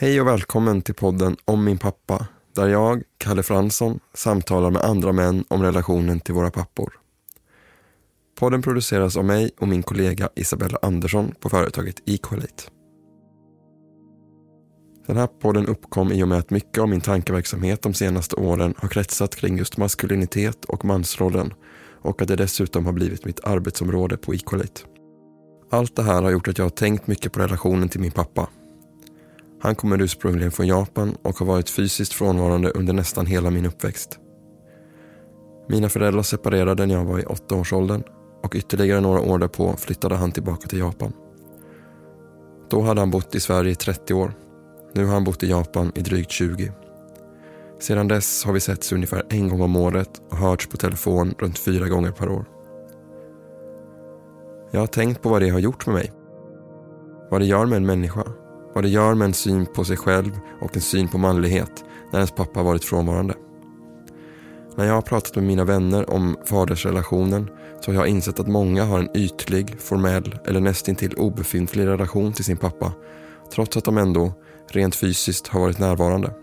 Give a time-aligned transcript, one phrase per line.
[0.00, 5.12] Hej och välkommen till podden Om min pappa, där jag, Kalle Fransson, samtalar med andra
[5.12, 6.92] män om relationen till våra pappor.
[8.38, 12.62] Podden produceras av mig och min kollega Isabella Andersson på företaget Equalate.
[15.06, 18.74] Den här podden uppkom i och med att mycket av min tankeverksamhet de senaste åren
[18.76, 21.54] har kretsat kring just maskulinitet och mansrollen
[22.02, 24.80] och att det dessutom har blivit mitt arbetsområde på Equalate.
[25.70, 28.48] Allt det här har gjort att jag har tänkt mycket på relationen till min pappa.
[29.62, 34.18] Han kommer ursprungligen från Japan och har varit fysiskt frånvarande under nästan hela min uppväxt.
[35.68, 38.02] Mina föräldrar separerade när jag var i åttaårsåldern
[38.42, 41.12] och ytterligare några år därpå flyttade han tillbaka till Japan.
[42.70, 44.32] Då hade han bott i Sverige i 30 år.
[44.94, 46.72] Nu har han bott i Japan i drygt 20.
[47.80, 51.58] Sedan dess har vi setts ungefär en gång om året och hörts på telefon runt
[51.58, 52.44] fyra gånger per år.
[54.70, 56.12] Jag har tänkt på vad det har gjort med mig.
[57.30, 58.24] Vad det gör med en människa.
[58.74, 62.18] Vad det gör med en syn på sig själv och en syn på manlighet när
[62.18, 63.34] ens pappa varit frånvarande.
[64.76, 68.84] När jag har pratat med mina vänner om fadersrelationen så har jag insett att många
[68.84, 72.92] har en ytlig, formell eller nästintill obefintlig relation till sin pappa
[73.54, 74.32] trots att de ändå,
[74.68, 76.34] rent fysiskt, har varit närvarande.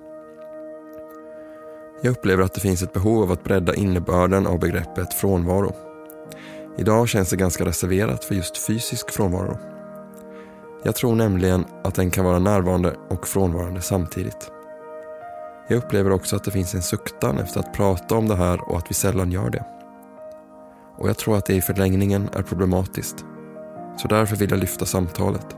[2.01, 5.75] Jag upplever att det finns ett behov av att bredda innebörden av begreppet frånvaro.
[6.77, 9.76] Idag känns det ganska reserverat för just fysisk frånvaro.
[10.87, 14.51] Jag tror nämligen att den kan vara närvarande och frånvarande samtidigt.
[15.67, 18.77] Jag upplever också att det finns en suktan efter att prata om det här och
[18.77, 19.65] att vi sällan gör det.
[20.97, 23.25] Och jag tror att det i förlängningen är problematiskt.
[23.97, 25.55] Så därför vill jag lyfta samtalet.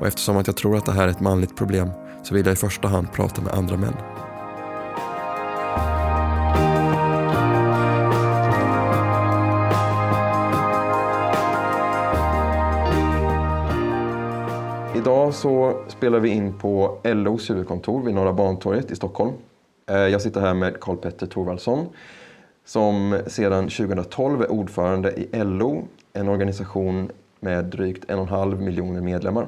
[0.00, 1.90] Och eftersom att jag tror att det här är ett manligt problem
[2.22, 3.94] så vill jag i första hand prata med andra män.
[14.96, 19.32] Idag så spelar vi in på LOs huvudkontor vid Norra Bantorget i Stockholm.
[19.90, 21.86] Eh, jag sitter här med Karl Petter Thorvaldsson
[22.64, 28.62] som sedan 2012 är ordförande i LO, en organisation med drygt en och en halv
[28.62, 29.46] miljoner medlemmar.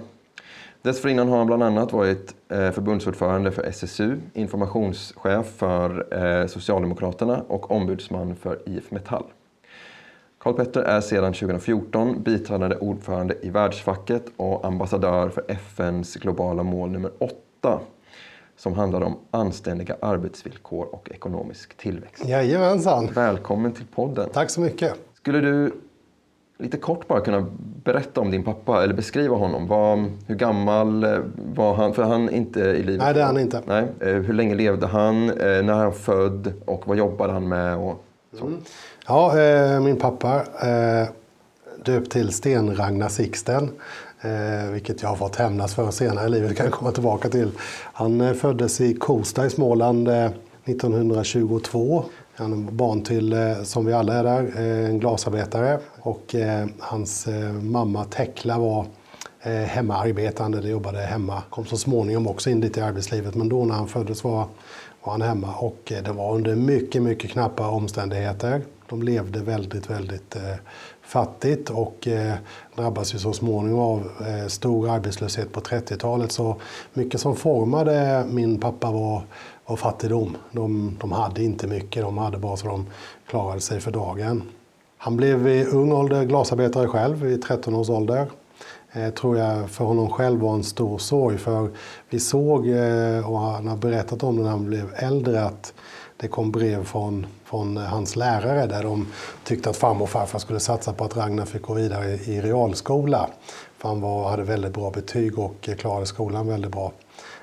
[0.83, 7.71] Dessförinnan har han bland annat varit eh, förbundsordförande för SSU, informationschef för eh, Socialdemokraterna och
[7.71, 9.25] ombudsman för IF Metall.
[10.45, 16.91] Karl Petter är sedan 2014 biträdande ordförande i Världsfacket och ambassadör för FNs globala mål
[16.91, 17.81] nummer 8
[18.57, 22.25] som handlar om anständiga arbetsvillkor och ekonomisk tillväxt.
[22.29, 23.09] Jajamensan.
[23.15, 24.29] Välkommen till podden.
[24.33, 24.95] Tack så mycket.
[25.15, 25.73] Skulle du
[26.59, 27.47] lite kort bara kunna
[27.85, 29.67] berätta om din pappa eller beskriva honom?
[29.67, 31.07] Var, hur gammal
[31.55, 31.95] var han?
[31.95, 33.03] För han är inte i livet.
[33.03, 33.63] Nej, det är han inte.
[33.67, 33.85] Nej.
[34.01, 35.31] Eh, hur länge levde han?
[35.31, 36.53] Eh, när han född?
[36.65, 37.77] Och vad jobbade han med?
[37.77, 38.05] Och.
[38.41, 38.61] Mm.
[39.07, 41.09] Ja, eh, min pappa eh,
[41.85, 43.71] döpt till Sten-Ragnar Sixten.
[44.21, 47.51] Eh, vilket jag har fått hämnas för senare i livet, kan jag komma tillbaka till.
[47.93, 50.31] Han eh, föddes i Kosta i Småland eh,
[50.65, 52.05] 1922.
[52.37, 55.79] Han är barn till, eh, som vi alla är där, eh, en glasarbetare.
[56.01, 56.35] Och
[56.79, 57.29] hans
[57.63, 58.87] mamma Tekla var
[59.67, 61.43] hemmaarbetande, de jobbade hemma.
[61.51, 64.47] Kom så småningom också in lite i arbetslivet, men då när han föddes var,
[65.05, 65.55] var han hemma.
[65.55, 68.63] Och eh, det var under mycket, mycket knappa omständigheter.
[68.89, 70.57] De levde väldigt, väldigt eh,
[71.03, 72.35] fattigt och eh,
[72.77, 76.33] drabbas ju så småningom av eh, stor arbetslöshet på 30-talet.
[76.33, 76.57] Så
[76.93, 79.23] mycket som formade min pappa var,
[79.67, 80.37] var fattigdom.
[80.53, 82.87] De, de hade inte mycket, de hade bara så de
[83.27, 84.43] klarade sig för dagen.
[84.99, 88.27] Han blev i ung ålder glasarbetare själv, i 13 års ålder.
[88.97, 91.39] Eh, tror jag för honom själv var en stor sorg.
[91.39, 91.71] För
[92.09, 95.75] vi såg, eh, och han har berättat om det när han blev äldre, att
[96.17, 99.07] det kom brev från, från hans lärare där de
[99.45, 103.29] tyckte att farmor och farfar skulle satsa på att Ragnar fick gå vidare i realskola.
[103.79, 106.93] För han var, hade väldigt bra betyg och klarade skolan väldigt bra.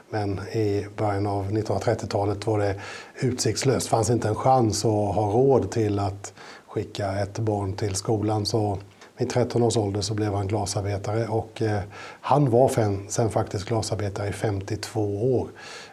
[0.10, 2.76] Men i början av 1930-talet var det
[3.20, 3.86] utsiktslöst.
[3.86, 6.34] Det fanns inte en chans att ha råd till att
[6.68, 8.46] skicka ett barn till skolan.
[8.46, 8.78] Så
[9.22, 11.80] vid 13 års ålder så blev han glasarbetare och eh,
[12.22, 12.70] han var
[13.10, 15.48] sen faktiskt glasarbetare i 52 år.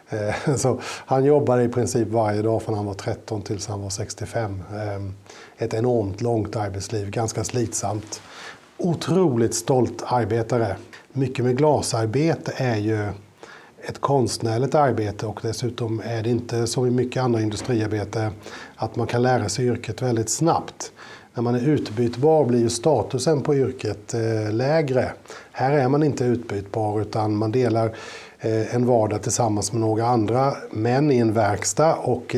[0.09, 3.89] Eh, så han jobbade i princip varje dag från han var 13 tills han var
[3.89, 4.63] 65.
[4.73, 5.13] Ehm,
[5.57, 8.21] ett enormt långt arbetsliv, ganska slitsamt.
[8.77, 10.75] Otroligt stolt arbetare.
[11.13, 13.07] Mycket med glasarbete är ju
[13.81, 18.31] ett konstnärligt arbete och dessutom är det inte som i mycket andra industriarbete
[18.75, 20.91] att man kan lära sig yrket väldigt snabbt.
[21.39, 25.11] När man är utbytbar blir ju statusen på yrket eh, lägre.
[25.51, 27.95] Här är man inte utbytbar utan man delar
[28.39, 32.35] eh, en vardag tillsammans med några andra män i en verkstad eh, och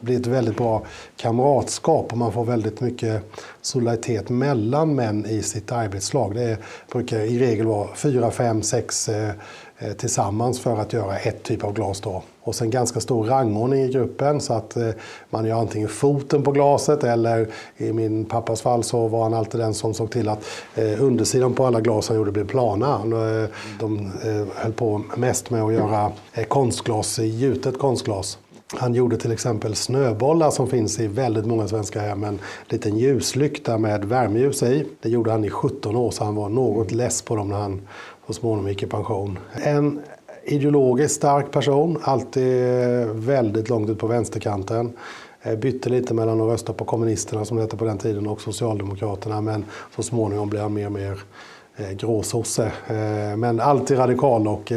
[0.00, 0.82] blir ett väldigt bra
[1.16, 3.22] kamratskap och man får väldigt mycket
[3.62, 6.34] solidaritet mellan män i sitt arbetslag.
[6.34, 6.58] Det
[6.92, 9.10] brukar i regel vara fyra, fem, sex
[9.96, 12.00] tillsammans för att göra ett typ av glas.
[12.00, 12.22] Då.
[12.42, 14.88] Och sen ganska stor rangordning i gruppen så att eh,
[15.30, 19.60] man gör antingen foten på glaset eller i min pappas fall så var han alltid
[19.60, 20.44] den som såg till att
[20.74, 22.94] eh, undersidan på alla glas han gjorde blev plana.
[22.94, 23.48] Eh,
[23.80, 24.10] de
[24.54, 26.12] höll på mest med att göra
[26.48, 28.38] konstglas, gjutet konstglas.
[28.76, 32.24] Han gjorde till exempel snöbollar som finns i väldigt många svenska hem.
[32.24, 32.38] En
[32.68, 34.86] liten ljuslykta med värmeljus i.
[35.00, 37.80] Det gjorde han i 17 år så han var något less på dem när han
[38.26, 39.38] så småningom gick i pension.
[39.52, 40.00] En
[40.44, 44.92] ideologiskt stark person, alltid eh, väldigt långt ut på vänsterkanten.
[45.42, 48.40] Eh, bytte lite mellan att rösta på kommunisterna som det hette på den tiden och
[48.40, 49.64] Socialdemokraterna men
[49.96, 51.18] så småningom blev han mer och mer
[51.76, 52.72] eh, gråsosse.
[53.36, 54.72] Men alltid radikal och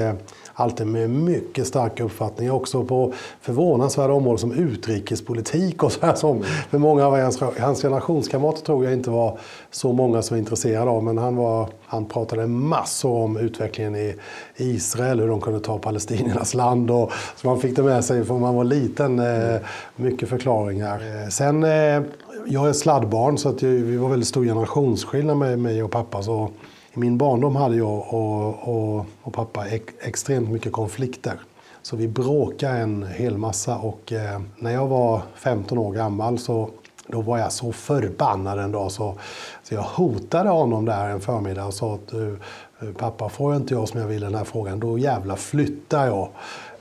[0.53, 6.43] alltid med mycket starka uppfattningar också på förvånansvärda områden som utrikespolitik och så här som
[6.43, 9.39] för många av hans, hans generationskamrater tror jag inte var
[9.71, 11.03] så många som var intresserade av.
[11.03, 14.15] Men han, var, han pratade massor om utvecklingen i
[14.57, 18.41] Israel, hur de kunde ta palestiniernas land och så man fick det med sig från
[18.41, 19.19] man var liten.
[19.19, 19.59] Eh,
[19.95, 21.23] mycket förklaringar.
[21.23, 22.01] Eh, sen, eh,
[22.45, 26.23] jag är sladdbarn så att vi var väldigt stor generationsskillnad med mig och pappa.
[26.23, 26.49] Så
[26.93, 29.67] i min barndom hade jag och, och, och pappa
[30.01, 31.39] extremt mycket konflikter.
[31.81, 36.69] Så vi bråkade en hel massa och eh, när jag var 15 år gammal så
[37.07, 39.17] då var jag så förbannad en dag så,
[39.63, 42.39] så jag hotade honom där en förmiddag och sa att du,
[42.81, 46.05] eh, pappa får inte jag som jag vill i den här frågan då jävla flyttar
[46.05, 46.29] jag.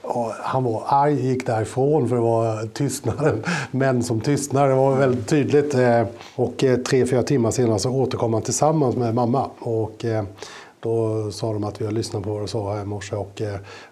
[0.03, 3.45] Och han var arg, gick därifrån för det var tystnaden.
[3.71, 5.75] Män som tystnar, det var väldigt tydligt.
[5.75, 6.03] Eh,
[6.37, 9.51] och eh, tre, fyra timmar senare så återkom han tillsammans med mamma.
[9.59, 10.25] Och eh,
[10.81, 13.43] då sa de att vi har lyssnat på vad du sa här i morse och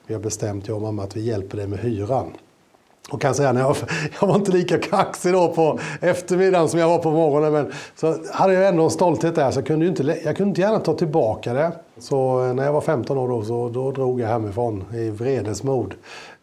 [0.06, 2.26] vi har bestämt, jag och mamma, att vi hjälper dig med hyran.
[3.10, 3.76] Och kan säga, när jag,
[4.20, 7.52] jag var inte lika kaxig då på eftermiddagen som jag var på morgonen.
[7.52, 10.60] Men så hade jag ändå en stolthet där, så jag kunde, inte, jag kunde inte
[10.60, 11.72] gärna ta tillbaka det.
[12.00, 15.94] Så eh, när jag var 15 år då, så då drog jag hemifrån i vredesmod.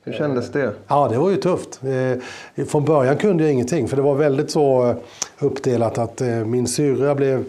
[0.04, 0.74] Hur kändes det?
[0.88, 1.80] Ja, det var ju tufft.
[1.84, 4.96] Eh, från början kunde jag ingenting, för det var väldigt så eh,
[5.40, 7.46] uppdelat att min syrra blev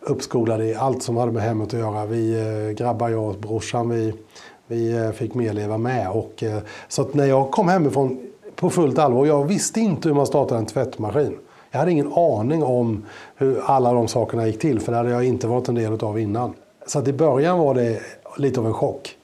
[0.00, 2.06] uppskolad i allt som hade med hemmet att göra.
[2.06, 4.14] Vi grabbar, jag och brorsan, vi,
[4.66, 6.10] vi fick mer leva med.
[6.10, 6.44] Och,
[6.88, 9.26] så att när jag kom hemifrån på fullt allvar.
[9.26, 11.38] Jag visste inte hur man startar en tvättmaskin.
[11.70, 13.04] Jag hade ingen aning om
[13.36, 16.18] hur alla de sakerna gick till, för det hade jag inte varit en del av
[16.18, 16.54] innan.
[16.86, 18.00] Så att i början var det
[18.36, 19.16] lite av en chock.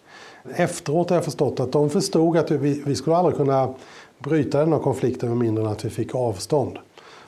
[0.57, 3.75] Efteråt har jag förstått att de förstod att vi, vi skulle aldrig kunna
[4.19, 6.79] bryta den här konflikten med mindre än att vi fick avstånd.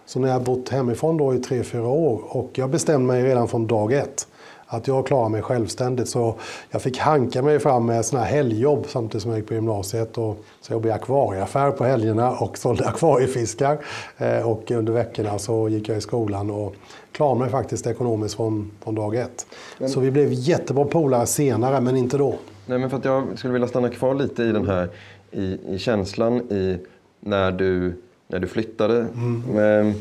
[0.06, 3.48] Så när jag bott hemifrån då i tre, fyra år och jag bestämde mig redan
[3.48, 4.26] från dag ett
[4.72, 6.08] att jag klarar mig självständigt.
[6.08, 6.34] Så
[6.70, 10.18] jag fick hanka mig fram med såna här helgjobb samtidigt som jag gick på gymnasiet.
[10.18, 13.78] Och så jobbade i akvarieaffär på helgerna och sålde akvariefiskar.
[14.18, 16.74] Eh, och under veckorna så gick jag i skolan och
[17.12, 19.46] klarade mig faktiskt ekonomiskt från, från dag ett.
[19.78, 19.88] Men...
[19.88, 22.34] Så vi blev jättebra polare senare, men inte då.
[22.66, 24.88] Nej, men för att jag skulle vilja stanna kvar lite i den här
[25.30, 26.78] i, i känslan i
[27.20, 28.98] när du, när du flyttade.
[28.98, 29.42] Mm.
[29.52, 29.94] Men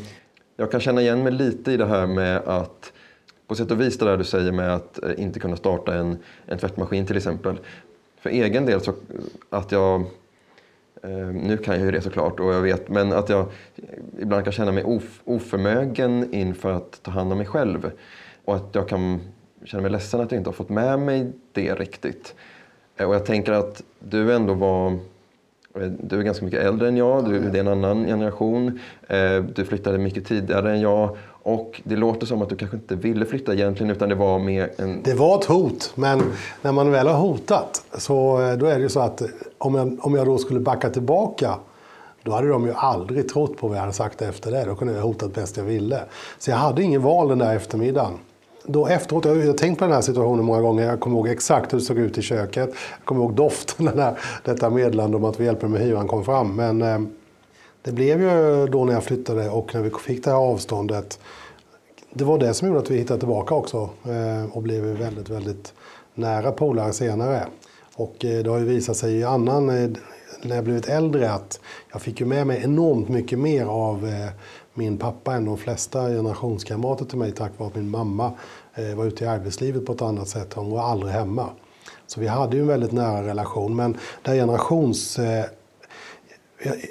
[0.56, 2.92] jag kan känna igen mig lite i det här med att
[3.50, 6.18] på sätt och vis det där du säger med att eh, inte kunna starta en,
[6.46, 7.58] en tvättmaskin till exempel.
[8.20, 8.94] För egen del så
[9.50, 10.00] att jag,
[11.02, 13.46] eh, nu kan jag ju det såklart och jag vet, men att jag
[14.18, 17.90] ibland kan känna mig of, oförmögen inför att ta hand om mig själv.
[18.44, 19.20] Och att jag kan
[19.64, 22.34] känna mig ledsen att jag inte har fått med mig det riktigt.
[22.96, 24.98] Eh, och jag tänker att du ändå var
[26.02, 28.80] du är ganska mycket äldre än jag, du, det är en annan generation.
[29.54, 33.26] Du flyttade mycket tidigare än jag och det låter som att du kanske inte ville
[33.26, 35.02] flytta egentligen utan det var mer en...
[35.02, 36.22] Det var ett hot, men
[36.62, 39.22] när man väl har hotat så eh, då är det ju så att
[39.58, 41.54] om jag, om jag då skulle backa tillbaka
[42.22, 44.64] då hade de ju aldrig trott på vad jag hade sagt efter det.
[44.64, 46.00] Då kunde jag ha hotat bäst jag ville.
[46.38, 48.12] Så jag hade ingen val den där eftermiddagen.
[48.64, 50.86] Då efteråt, jag har tänkt på den här situationen många gånger.
[50.86, 52.70] Jag kommer ihåg exakt hur det såg ut i köket.
[52.98, 56.56] Jag kommer ihåg doften när detta meddelande om att vi hjälper med hyran kom fram.
[56.56, 56.98] Men eh,
[57.82, 61.18] det blev ju då när jag flyttade och när vi fick det här avståndet.
[62.12, 65.74] Det var det som gjorde att vi hittade tillbaka också eh, och blev väldigt, väldigt
[66.14, 67.46] nära polare senare.
[67.96, 69.90] Och eh, det har ju visat sig i annan, eh,
[70.42, 71.60] när jag blivit äldre, att
[71.92, 74.14] jag fick ju med mig enormt mycket mer av
[74.74, 78.32] min pappa än de flesta generationskamrater till mig tack vare att min mamma
[78.96, 80.54] var ute i arbetslivet på ett annat sätt.
[80.54, 81.46] Hon var aldrig hemma.
[82.06, 83.76] Så vi hade ju en väldigt nära relation.
[83.76, 85.18] Men det generations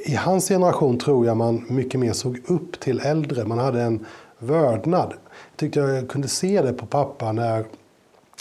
[0.05, 3.45] i hans generation tror jag man mycket mer såg upp till äldre.
[3.45, 4.05] Man hade en
[4.39, 5.13] vördnad.
[5.51, 7.65] Jag tyckte jag kunde se det på pappa när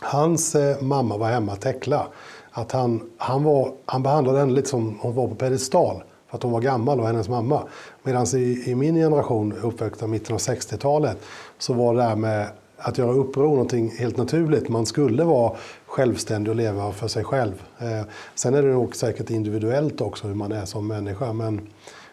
[0.03, 2.07] hans eh, mamma var hemma, Tekla.
[2.51, 6.03] Att han, han, var, han behandlade henne lite som hon var på pedestal.
[6.29, 7.63] För att hon var gammal och hennes mamma.
[8.03, 11.19] Medan i, i min generation, uppväxt i mitten av 60-talet,
[11.59, 14.69] så var det där med att göra uppror någonting helt naturligt.
[14.69, 15.53] Man skulle vara
[15.87, 17.63] självständig och leva för sig själv.
[17.79, 18.03] Eh,
[18.35, 21.33] sen är det nog säkert individuellt också hur man är som människa.
[21.33, 21.61] Men,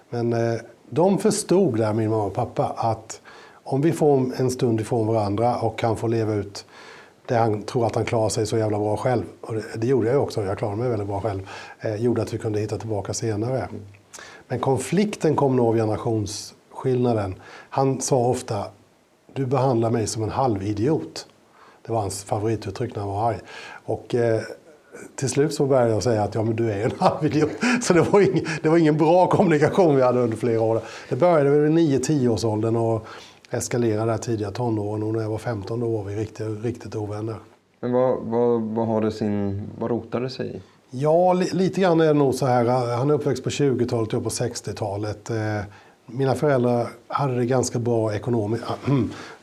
[0.10, 3.22] men eh, de förstod där, min mamma och pappa, att
[3.63, 6.65] om vi får en stund ifrån varandra och kan få leva ut
[7.25, 9.24] det han tror att han klarar sig så jävla bra själv.
[9.41, 11.50] Och det, det gjorde jag också, jag klarade mig väldigt bra själv.
[11.79, 13.67] Eh, gjorde att vi kunde hitta tillbaka senare.
[14.48, 17.36] Men konflikten kom nog av generationsskillnaden.
[17.69, 18.65] Han sa ofta,
[19.36, 21.27] du behandlar mig som en halvidiot.
[21.86, 23.38] Det var hans favorituttryck när han var arg.
[23.86, 24.42] Och, eh,
[25.15, 27.50] till slut så började jag säga att ja, men du är en halvidiot.
[27.82, 30.82] Så det var, ingen, det var ingen bra kommunikation vi hade under flera år.
[31.10, 33.08] Det började vid 9-10 års åldern och
[33.50, 35.04] eskalerade där tidiga tonåren.
[35.04, 37.36] Och när jag var 15 då var vi riktigt, riktigt ovänner.
[37.80, 40.62] Men vad, vad, vad, har det sin, vad rotar det sig i?
[40.89, 42.65] Ja, li, lite grann är det nog så här.
[42.98, 45.30] Han är uppväxt på 20-talet och på 60-talet.
[45.30, 45.62] Eh,
[46.05, 48.63] mina föräldrar hade det ganska bra ekonomiskt.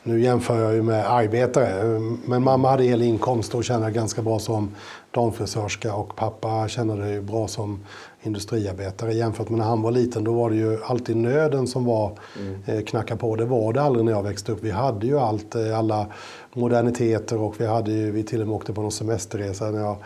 [0.03, 1.99] Nu jämför jag ju med arbetare.
[2.25, 4.71] Men mamma hade hel inkomst och tjänade ganska bra som
[5.11, 7.79] damfrisörska och pappa tjänade ju bra som
[8.23, 9.13] industriarbetare.
[9.13, 12.61] Jämfört med när han var liten, då var det ju alltid nöden som var mm.
[12.65, 13.35] eh, knacka på.
[13.35, 14.63] Det var det aldrig när jag växte upp.
[14.63, 16.07] Vi hade ju allt, eh, alla
[16.53, 19.97] moderniteter och vi hade ju, vi till och med åkte på någon semesterresa när jag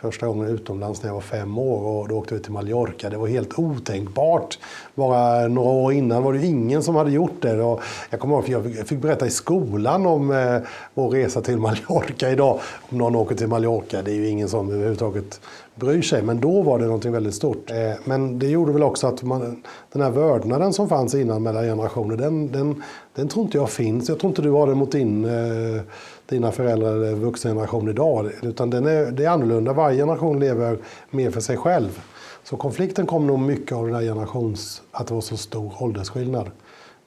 [0.00, 3.10] första gången utomlands när jag var fem år och då åkte vi till Mallorca.
[3.10, 4.58] Det var helt otänkbart.
[4.94, 7.62] Bara några år innan var det ingen som hade gjort det.
[7.62, 10.58] Och jag kommer ihåg att jag fick berätta i skolan om eh,
[10.94, 12.60] vår resa till Mallorca idag.
[12.88, 15.40] Om någon åker till Mallorca, det är ju ingen som överhuvudtaget
[15.74, 16.22] bryr sig.
[16.22, 17.70] Men då var det någonting väldigt stort.
[17.70, 19.62] Eh, men det gjorde väl också att man,
[19.92, 22.82] den här vördnaden som fanns innan mellan generationer, den, den,
[23.14, 24.08] den tror inte jag finns.
[24.08, 25.82] Jag tror inte du har det mot din eh,
[26.28, 28.30] dina föräldrar eller vuxengeneration idag.
[28.42, 29.72] Utan den är, det är annorlunda.
[29.72, 30.78] Varje generation lever
[31.10, 32.00] mer för sig själv.
[32.44, 34.82] Så konflikten kom nog mycket av den här generations...
[34.90, 36.50] Att det var så stor åldersskillnad.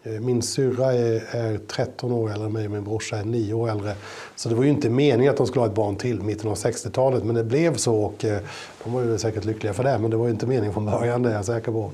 [0.03, 3.53] Eh, min syrra är, är 13 år äldre än mig och min brorsa är 9
[3.53, 3.93] år äldre.
[4.35, 6.55] Så det var ju inte meningen att de skulle ha ett barn till mitten av
[6.55, 7.23] 60-talet.
[7.23, 8.41] Men det blev så och eh,
[8.83, 9.97] de var ju säkert lyckliga för det.
[9.97, 11.91] Men det var ju inte meningen från början, det är jag säker på.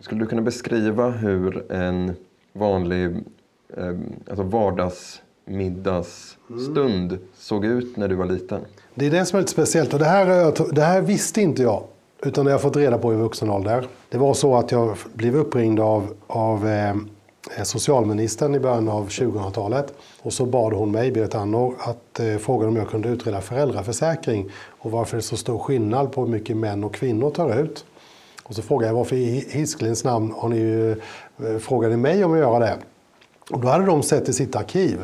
[0.00, 2.14] Skulle du kunna beskriva hur en
[2.52, 3.04] vanlig
[3.76, 3.94] eh,
[4.28, 8.60] alltså vardags middagsstund såg ut när du var liten?
[8.94, 11.82] Det är det som är lite speciellt och det här, det här visste inte jag.
[12.22, 13.86] Utan det har jag fått reda på i vuxen ålder.
[14.08, 16.94] Det var så att jag blev uppringd av, av eh,
[17.62, 19.94] socialministern i början av 2000-talet.
[20.22, 24.50] Och så bad hon mig, Berit Andnor, att eh, fråga om jag kunde utreda föräldraförsäkring.
[24.78, 27.84] Och varför det är så stor skillnad på hur mycket män och kvinnor tar ut.
[28.42, 30.94] Och så frågade jag varför i Hisklins namn har ni
[31.38, 32.78] eh, frågade mig om att göra det.
[33.50, 35.00] Och då hade de sett i sitt arkiv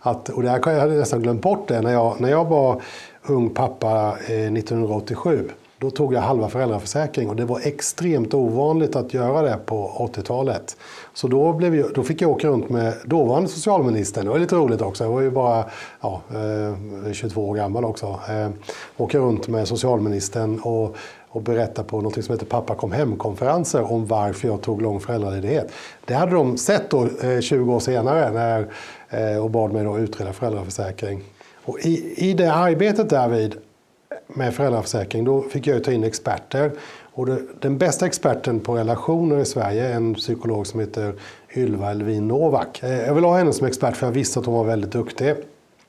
[0.00, 2.82] att, och det här, jag hade nästan glömt bort det, när jag, när jag var
[3.22, 5.50] ung pappa eh, 1987
[5.80, 10.76] då tog jag halva föräldraförsäkring och det var extremt ovanligt att göra det på 80-talet.
[11.14, 14.24] Så då, blev jag, då fick jag åka runt med dåvarande socialministern.
[14.24, 15.04] Det var lite roligt också.
[15.04, 15.64] Jag var ju bara
[16.00, 16.20] ja,
[17.06, 18.06] eh, 22 år gammal också.
[18.06, 18.48] Eh,
[18.96, 20.96] åka runt med socialministern och,
[21.28, 25.72] och berätta på något som heter Pappa kom hem-konferenser om varför jag tog lång föräldraledighet.
[26.04, 28.66] Det hade de sett då eh, 20 år senare när
[29.10, 31.22] Eh, och bad mig då utreda föräldraförsäkring.
[31.64, 33.54] Och i, I det arbetet därvid
[34.26, 36.72] med föräldraförsäkring då fick jag ta in experter.
[37.12, 41.14] Och det, den bästa experten på relationer i Sverige är en psykolog som heter
[41.56, 42.82] Ylva Elvin Novak.
[42.82, 45.34] Eh, jag vill ha henne som expert för jag visste att hon var väldigt duktig.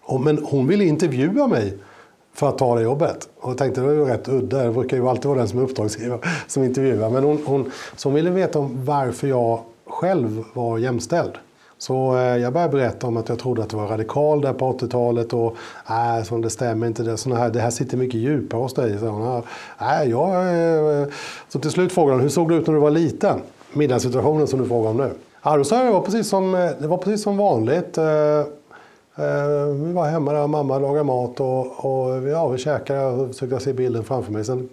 [0.02, 1.78] Och, men hon ville intervjua mig
[2.34, 3.30] för att ta det jobbet.
[3.40, 4.64] Och jag tänkte det var ju rätt udda.
[4.64, 7.10] Det brukar ju alltid vara den som är uppdragsgivare som intervjuar.
[7.10, 11.32] Men hon, hon, så hon ville veta om varför jag själv var jämställd.
[11.80, 14.74] Så eh, jag började berätta om att jag trodde att det var radikal där på
[14.74, 15.56] 80-talet och
[15.90, 17.04] nej, så det stämmer inte.
[17.04, 19.00] Det, såna här, det här sitter mycket djupare hos dig.
[19.00, 19.44] Så,
[19.82, 20.32] nej, äh, jag,
[21.02, 21.08] eh,
[21.50, 23.42] så till slut frågade han, hur såg det ut när du var liten?
[23.74, 25.10] Middagssituationen som du frågar om nu.
[25.44, 27.98] Ja, då sa jag, det var precis som, eh, det var precis som vanligt.
[29.74, 33.06] Vi var hemma där, mamma lagade mat och, och ja, vi käkade.
[33.06, 34.46] och försökte se bilden framför mig.
[34.46, 34.70] Sen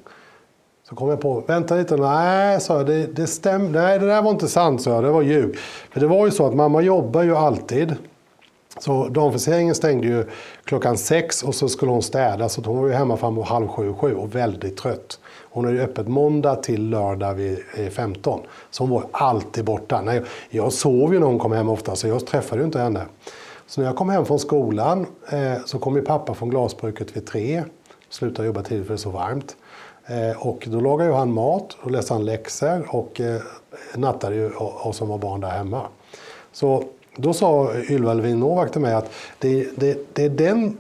[0.89, 4.23] så kom jag på, vänta lite, nej, sa jag, det, det stämde, nej det där
[4.23, 5.57] var inte sant, sa jag, det var ljug.
[5.91, 7.95] För det var ju så att mamma jobbar ju alltid.
[8.79, 10.25] Så damfriseringen stängde ju
[10.65, 13.95] klockan sex och så skulle hon städa så hon var ju hemma framåt halv sju,
[13.95, 15.21] sju och väldigt trött.
[15.51, 18.41] Hon är ju öppet måndag till lördag vid eh, 15.
[18.71, 20.01] Så hon var alltid borta.
[20.03, 23.03] Nej, jag sov ju när hon kom hem ofta så jag träffade ju inte henne.
[23.67, 27.27] Så när jag kom hem från skolan eh, så kom ju pappa från glasbruket vid
[27.27, 27.65] tre.
[28.11, 29.57] Slutade jobba tidigt för det är så varmt.
[30.07, 33.41] Eh, och då lagade ju han mat, och läste han läxor och eh,
[33.95, 35.83] nattade ju oss som var barn där hemma.
[36.53, 36.85] Så
[37.17, 40.79] då sa Ylva Lövin Novak till mig att det, det, det är den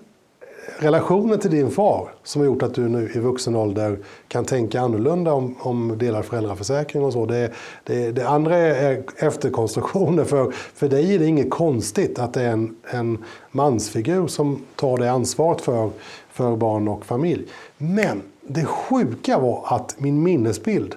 [0.78, 4.80] relationen till din far som har gjort att du nu i vuxen ålder kan tänka
[4.80, 7.26] annorlunda om, om delad föräldraförsäkring och så.
[7.26, 7.52] Det,
[7.84, 10.24] det, det andra är efterkonstruktioner.
[10.24, 14.96] För, för dig är det inget konstigt att det är en, en mansfigur som tar
[14.96, 15.90] det ansvaret för,
[16.32, 17.46] för barn och familj.
[17.78, 20.94] Men det sjuka var att min minnesbild,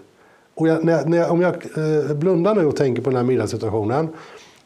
[0.56, 4.08] och jag, när, när, om jag eh, blundar nu och tänker på den här middagssituationen,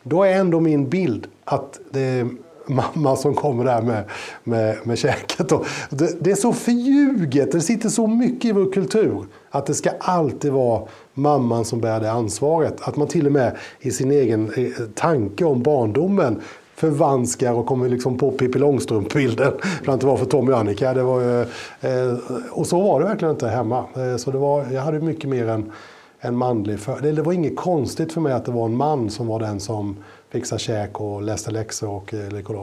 [0.03, 2.29] då är ändå min bild att det är
[2.65, 4.03] mamma som kommer där med,
[4.43, 5.51] med, med käket.
[5.51, 9.73] Och det, det, är så förljuget, det sitter så mycket i vår kultur att det
[9.73, 12.81] ska alltid vara mamman som bär det ansvaret.
[12.81, 16.41] Att man till och med i sin egen eh, tanke om barndomen
[16.75, 19.53] förvanskar och kommer liksom på Pippi Långstrump-bilden.
[19.83, 20.93] För att det var för Tommy och Annika.
[20.93, 21.41] Det var,
[21.81, 22.17] eh,
[22.51, 23.85] och så var det verkligen inte hemma.
[23.95, 25.71] Eh, så det var, jag hade mycket mer än
[26.19, 29.09] en manlig för, det, det var inget konstigt för mig att det var en man
[29.09, 29.97] som var den som
[30.29, 32.13] fixade käk och läste läxor och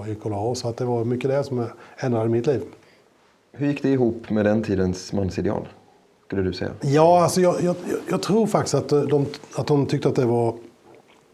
[0.09, 1.67] gick och Så att det var mycket det som
[1.99, 2.63] ändrade mitt liv.
[3.53, 5.69] Hur gick det ihop med den tidens mansideal?
[6.27, 6.71] Skulle du säga?
[6.81, 7.77] Ja, alltså jag, jag,
[8.11, 9.27] jag tror faktiskt att de,
[9.57, 10.55] att de tyckte att det, var,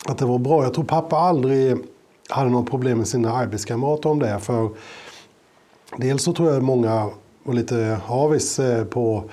[0.08, 0.62] att det var bra.
[0.62, 1.76] Jag tror pappa aldrig
[2.28, 4.38] hade något problem med sina arbetskamrater om det.
[4.40, 4.70] För
[5.96, 7.10] dels så tror jag många
[7.42, 9.24] var lite avis eh, på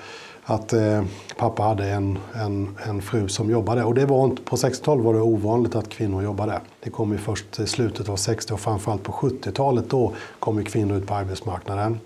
[0.44, 1.04] att eh,
[1.36, 3.84] pappa hade en, en, en fru som jobbade.
[3.84, 6.60] Och det var inte, på 60-talet var det ovanligt att kvinnor jobbade.
[6.80, 9.90] Det kom ju först i slutet av 60 och framförallt på 70-talet.
[9.90, 12.00] Då kom ju kvinnor ut på arbetsmarknaden.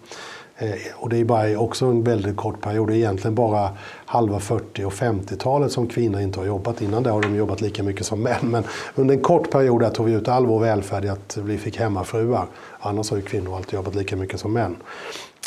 [0.59, 2.89] Eh, och det är bara också en väldigt kort period.
[2.89, 3.71] Det är egentligen bara
[4.07, 6.83] halva 40 och 50-talet som kvinnor inte har jobbat.
[6.83, 8.41] Innan det har de jobbat lika mycket som män.
[8.43, 11.59] Men under en kort period där tog vi ut all vår välfärd i att vi
[11.59, 12.47] fick hemmafruar.
[12.81, 14.77] Annars har ju kvinnor alltid jobbat lika mycket som män.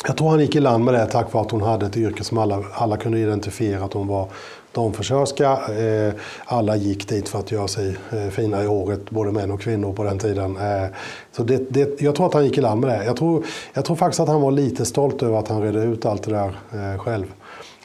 [0.06, 2.24] Jag tror han gick i land med det tack vare att hon hade ett yrke
[2.24, 4.28] som alla, alla kunde identifiera att hon var
[4.72, 5.50] damfrisörska.
[5.52, 6.12] Eh,
[6.44, 9.92] alla gick dit för att göra sig eh, fina i håret, både män och kvinnor
[9.92, 10.56] på den tiden.
[10.56, 10.86] Eh,
[11.32, 13.04] så det, det, jag tror att han gick i land med det.
[13.04, 16.06] Jag tror, jag tror faktiskt att han var lite stolt över att han redde ut
[16.06, 17.26] allt det där själv.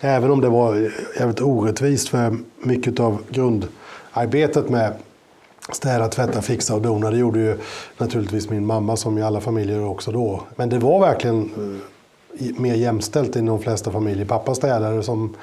[0.01, 4.93] Även om det var jävligt orättvist för mycket av grundarbetet med
[5.71, 7.11] städa, tvätta, fixa och dona.
[7.11, 7.57] Det gjorde ju
[7.97, 10.43] naturligtvis min mamma som i alla familjer också då.
[10.55, 11.51] Men det var verkligen
[12.39, 14.25] mer jämställt i de flesta familjer.
[14.25, 15.35] Pappa städade som,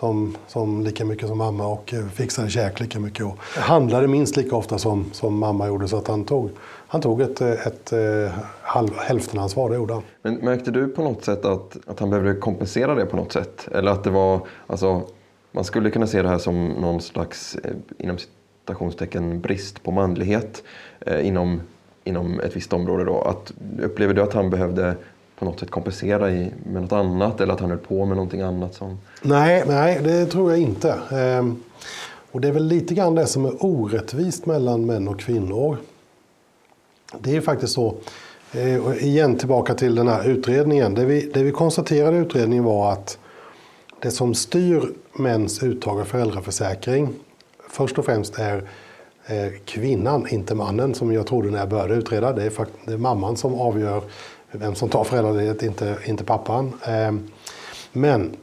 [0.00, 3.26] som, som lika mycket som mamma och eh, fixade käk lika mycket.
[3.26, 5.88] Och handlade minst lika ofta som, som mamma gjorde.
[5.88, 6.50] Så att han tog,
[6.88, 10.02] han tog ett, eh, ett, ett halv, hälftenansvar, det gjorde han.
[10.22, 13.68] Men märkte du på något sätt att, att han behövde kompensera det på något sätt?
[13.72, 15.02] Eller att det var, alltså,
[15.52, 17.56] man skulle kunna se det här som någon slags,
[17.98, 20.62] inom citationstecken, brist på manlighet
[21.00, 21.60] eh, inom,
[22.04, 23.04] inom ett visst område.
[23.04, 23.20] Då.
[23.20, 24.96] Att, upplever du att han behövde
[25.40, 28.40] på något sätt kompensera i, med något annat eller att han höll på med någonting
[28.40, 28.74] annat?
[28.74, 28.98] Som...
[29.22, 30.98] Nej, nej, det tror jag inte.
[31.12, 31.62] Ehm,
[32.32, 35.76] och det är väl lite grann det som är orättvist mellan män och kvinnor.
[37.18, 37.94] Det är faktiskt så,
[38.52, 40.94] ehm, och igen tillbaka till den här utredningen.
[40.94, 43.18] Det vi, det vi konstaterade i utredningen var att
[44.00, 47.08] det som styr mäns uttag av föräldraförsäkring
[47.70, 48.56] först och främst är
[49.26, 52.32] eh, kvinnan, inte mannen som jag trodde när jag började utreda.
[52.32, 52.52] Det är,
[52.84, 54.02] det är mamman som avgör
[54.52, 56.72] vem som tar föräldraledighet, inte, inte pappan.
[56.84, 57.28] Ehm,
[57.92, 58.36] men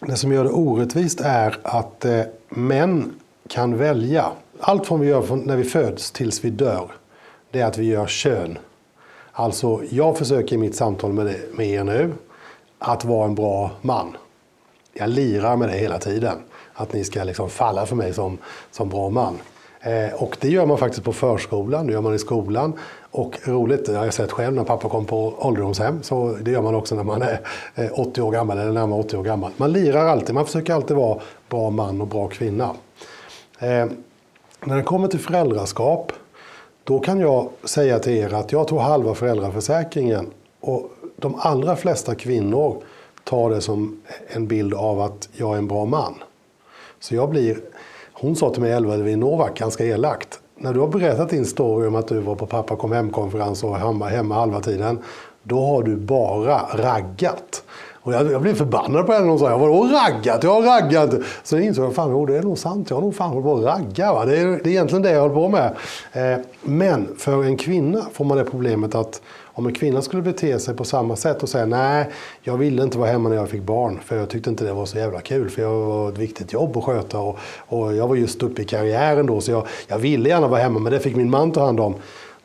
[0.00, 3.14] det som gör det orättvist är att eh, män
[3.48, 4.26] kan välja.
[4.60, 6.92] Allt från vi gör när vi föds tills vi dör,
[7.50, 8.58] det är att vi gör kön.
[9.32, 12.12] Alltså, jag försöker i mitt samtal med, med er nu
[12.78, 14.16] att vara en bra man.
[14.92, 16.38] Jag lirar med det hela tiden.
[16.72, 18.38] Att ni ska liksom falla för mig som,
[18.70, 19.38] som bra man.
[19.80, 22.72] Eh, och det gör man faktiskt på förskolan, det gör man i skolan.
[23.14, 26.62] Och roligt, det har jag sett själv när pappa kom på ålderdomshem, så det gör
[26.62, 27.40] man också när man är
[27.74, 29.52] eh, 80 år gammal eller närmare 80 år gammal.
[29.56, 32.70] Man lirar alltid, man försöker alltid vara bra man och bra kvinna.
[33.58, 33.86] Eh,
[34.64, 36.12] när det kommer till föräldraskap,
[36.84, 42.14] då kan jag säga till er att jag tog halva föräldraförsäkringen och de allra flesta
[42.14, 42.82] kvinnor
[43.24, 46.14] tar det som en bild av att jag är en bra man.
[47.00, 47.56] Så jag blir
[48.12, 50.41] hon sa till mig, Elva Novak, ganska elakt.
[50.62, 53.70] När du har berättat din story om att du var på pappa kom hem-konferens och
[53.70, 54.98] var hemma halva tiden.
[55.42, 57.62] Då har du bara raggat.
[58.02, 59.28] Och jag, jag blev förbannad på henne.
[59.28, 60.42] Hon sa, vadå raggat?
[60.42, 61.14] Jag har raggat.
[61.42, 62.90] Så jag insåg jag, fan, oh, det är nog sant.
[62.90, 64.12] Jag har nog fan hållit på att ragga.
[64.12, 64.24] Va?
[64.24, 65.74] Det, är, det är egentligen det jag håller på med.
[66.12, 69.22] Eh, men för en kvinna får man det problemet att
[69.54, 72.10] om en kvinna skulle bete sig på samma sätt och säga nej,
[72.42, 74.86] jag ville inte vara hemma när jag fick barn för jag tyckte inte det var
[74.86, 78.16] så jävla kul för jag var ett viktigt jobb att sköta och, och jag var
[78.16, 81.16] just uppe i karriären då så jag, jag ville gärna vara hemma men det fick
[81.16, 81.94] min man ta hand om.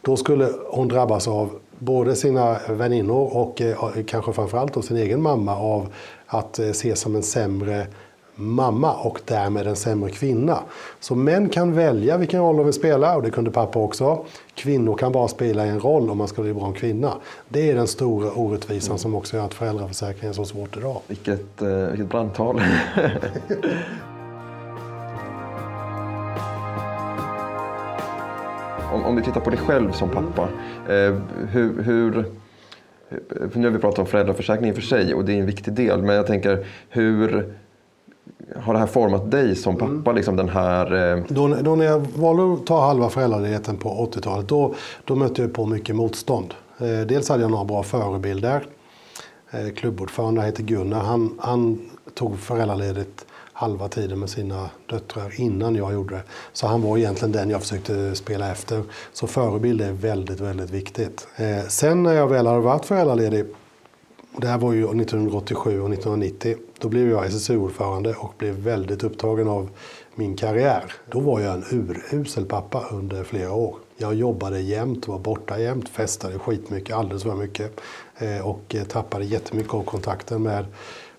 [0.02, 3.76] Då skulle hon drabbas av både sina väninnor och eh,
[4.08, 5.93] kanske framförallt då sin egen mamma av
[6.28, 7.88] att eh, ses som en sämre
[8.38, 10.60] mamma och därmed en sämre kvinna.
[11.00, 14.26] Så män kan välja vilken roll de vill spela och det kunde pappa också.
[14.56, 17.13] Kvinnor kan bara spela en roll om man ska bli bra kvinna.
[17.50, 21.02] Det är den stora orättvisan som också gör att föräldraförsäkringen är så svårt idag.
[21.08, 22.62] Vilket, eh, vilket brandtal.
[28.93, 30.50] om, om du tittar på dig själv som pappa.
[30.93, 31.15] Eh,
[31.52, 32.26] hur, hur,
[33.54, 36.02] nu har vi pratat om föräldraförsäkringen för sig och det är en viktig del.
[36.02, 37.54] Men jag tänker hur
[38.56, 39.92] har det här format dig som pappa?
[39.92, 40.16] Mm.
[40.16, 41.24] Liksom den här, eh...
[41.28, 44.74] då, då, när jag valde att ta halva föräldraledigheten på 80-talet då,
[45.06, 46.54] då mötte jag på mycket motstånd.
[46.78, 48.66] Eh, dels hade jag några bra förebilder.
[49.52, 51.00] Eh, klubbordförande heter Gunnar.
[51.00, 56.22] Han, han tog föräldraledigt halva tiden med sina döttrar innan jag gjorde det.
[56.54, 58.84] Så han var egentligen den jag försökte spela efter.
[59.13, 61.28] Så förebild är väldigt, väldigt viktigt.
[61.36, 63.46] Eh, sen när jag väl hade varit föräldraledig,
[64.41, 69.47] det här var ju 1987 och 1990, då blev jag SSU-ordförande och blev väldigt upptagen
[69.47, 69.69] av
[70.15, 70.93] min karriär.
[71.12, 73.76] Då var jag en urusel pappa under flera år.
[73.97, 77.80] Jag jobbade jämt, var borta jämt, festade skitmycket, alldeles för mycket.
[78.17, 80.65] Eh, och eh, tappade jättemycket av kontakten med,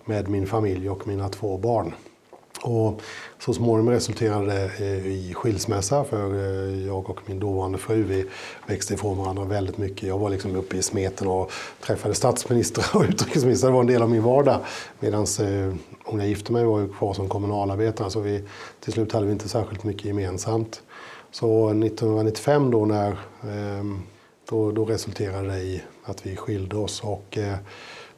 [0.04, 1.92] med min familj och mina två barn.
[2.62, 3.02] Och
[3.38, 8.24] så småningom resulterade det i skilsmässa för eh, jag och min dåvarande fru vi
[8.66, 10.08] växte ifrån varandra väldigt mycket.
[10.08, 13.70] Jag var liksom uppe i smeten och träffade statsministrar och utrikesministrar.
[13.70, 14.60] Det var en del av min vardag.
[15.00, 15.26] Medan
[16.04, 18.44] hon eh, jag gifte mig var jag kvar som kommunalarbetare så vi,
[18.80, 20.82] till slut hade vi inte särskilt mycket gemensamt.
[21.30, 24.02] Så 1995 då när ehm,
[24.48, 27.00] då, då resulterade det i att vi skilde oss.
[27.04, 27.56] Och, eh,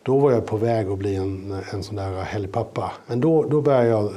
[0.02, 2.92] då var jag på väg att bli en, en sån där helgpappa.
[3.06, 4.12] Men då, då började jag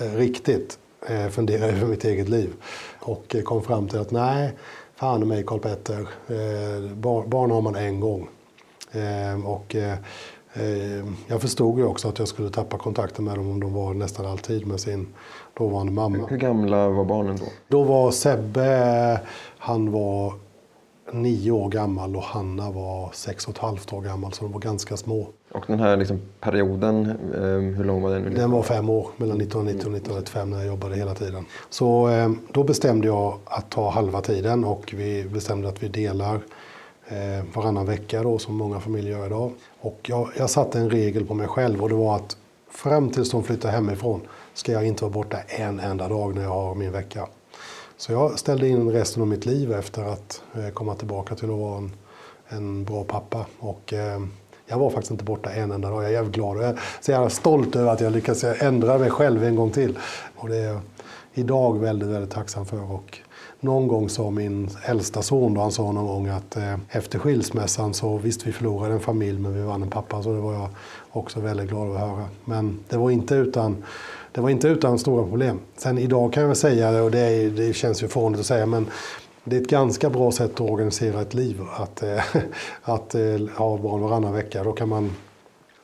[0.00, 0.78] eh, riktigt
[1.08, 2.52] eh, fundera över mitt eget liv.
[2.98, 4.52] Och eh, kom fram till att nej,
[4.96, 6.92] fan mig Karl Petter, eh,
[7.26, 8.28] barn, har man en gång.
[8.92, 9.76] Eh, och
[11.26, 14.26] jag förstod ju också att jag skulle tappa kontakten med dem om de var nästan
[14.26, 15.06] alltid med sin
[15.58, 16.26] dåvarande mamma.
[16.28, 17.44] Hur gamla var barnen då?
[17.68, 19.20] Då var Sebbe,
[19.58, 20.34] han var
[21.12, 24.60] nio år gammal och Hanna var sex och ett halvt år gammal så de var
[24.60, 25.26] ganska små.
[25.52, 28.34] Och den här liksom perioden, eh, hur lång var den?
[28.34, 31.44] Den var fem år, mellan 1990 och 1995 när jag jobbade hela tiden.
[31.70, 36.40] Så eh, då bestämde jag att ta halva tiden och vi bestämde att vi delar
[37.08, 39.52] eh, varannan vecka då som många familjer gör idag.
[39.80, 42.36] Och jag, jag satte en regel på mig själv och det var att
[42.70, 44.20] fram tills de flyttar hemifrån
[44.54, 47.26] ska jag inte vara borta en enda dag när jag har min vecka.
[47.98, 51.58] Så jag ställde in resten av mitt liv efter att eh, komma tillbaka till att
[51.58, 51.92] vara en,
[52.48, 53.46] en bra pappa.
[53.58, 54.20] Och, eh,
[54.66, 56.02] jag var faktiskt inte borta en enda dag.
[56.02, 58.98] Jag är jävligt glad och jag är så jävla stolt över att jag lyckats ändra
[58.98, 59.98] mig själv en gång till.
[60.36, 60.80] Och det är jag
[61.34, 62.92] idag väldigt, väldigt tacksam för.
[62.92, 63.18] Och
[63.60, 67.94] någon gång sa min äldsta son, då, han sa någon gång att eh, efter skilsmässan
[67.94, 70.22] så visst vi förlorade en familj men vi vann en pappa.
[70.22, 70.68] Så det var jag
[71.10, 72.28] också väldigt glad att höra.
[72.44, 73.84] Men det var inte utan
[74.32, 75.60] det var inte utan stora problem.
[75.76, 78.66] Sen idag kan jag väl säga, och det, är, det känns ju fånigt att säga,
[78.66, 78.86] men
[79.44, 81.60] det är ett ganska bra sätt att organisera ett liv.
[81.76, 82.24] Att, eh,
[82.82, 83.20] att eh,
[83.56, 84.64] ha barn varannan vecka.
[84.64, 85.10] Då kan man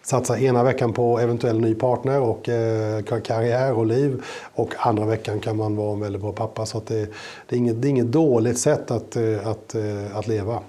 [0.04, 4.22] satsa ena veckan på eventuell ny partner och eh, karriär och liv.
[4.54, 6.66] Och andra veckan kan man vara en väldigt bra pappa.
[6.66, 7.11] Så det,
[7.48, 10.61] det, är inget, det är inget dåligt sätt att, eh, att, eh, att leva.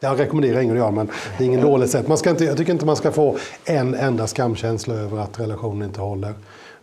[0.00, 2.08] Jag rekommenderar ingen att göra men det är inget dåligt sätt.
[2.08, 5.88] Man ska inte, jag tycker inte man ska få en enda skamkänsla över att relationen
[5.88, 6.34] inte håller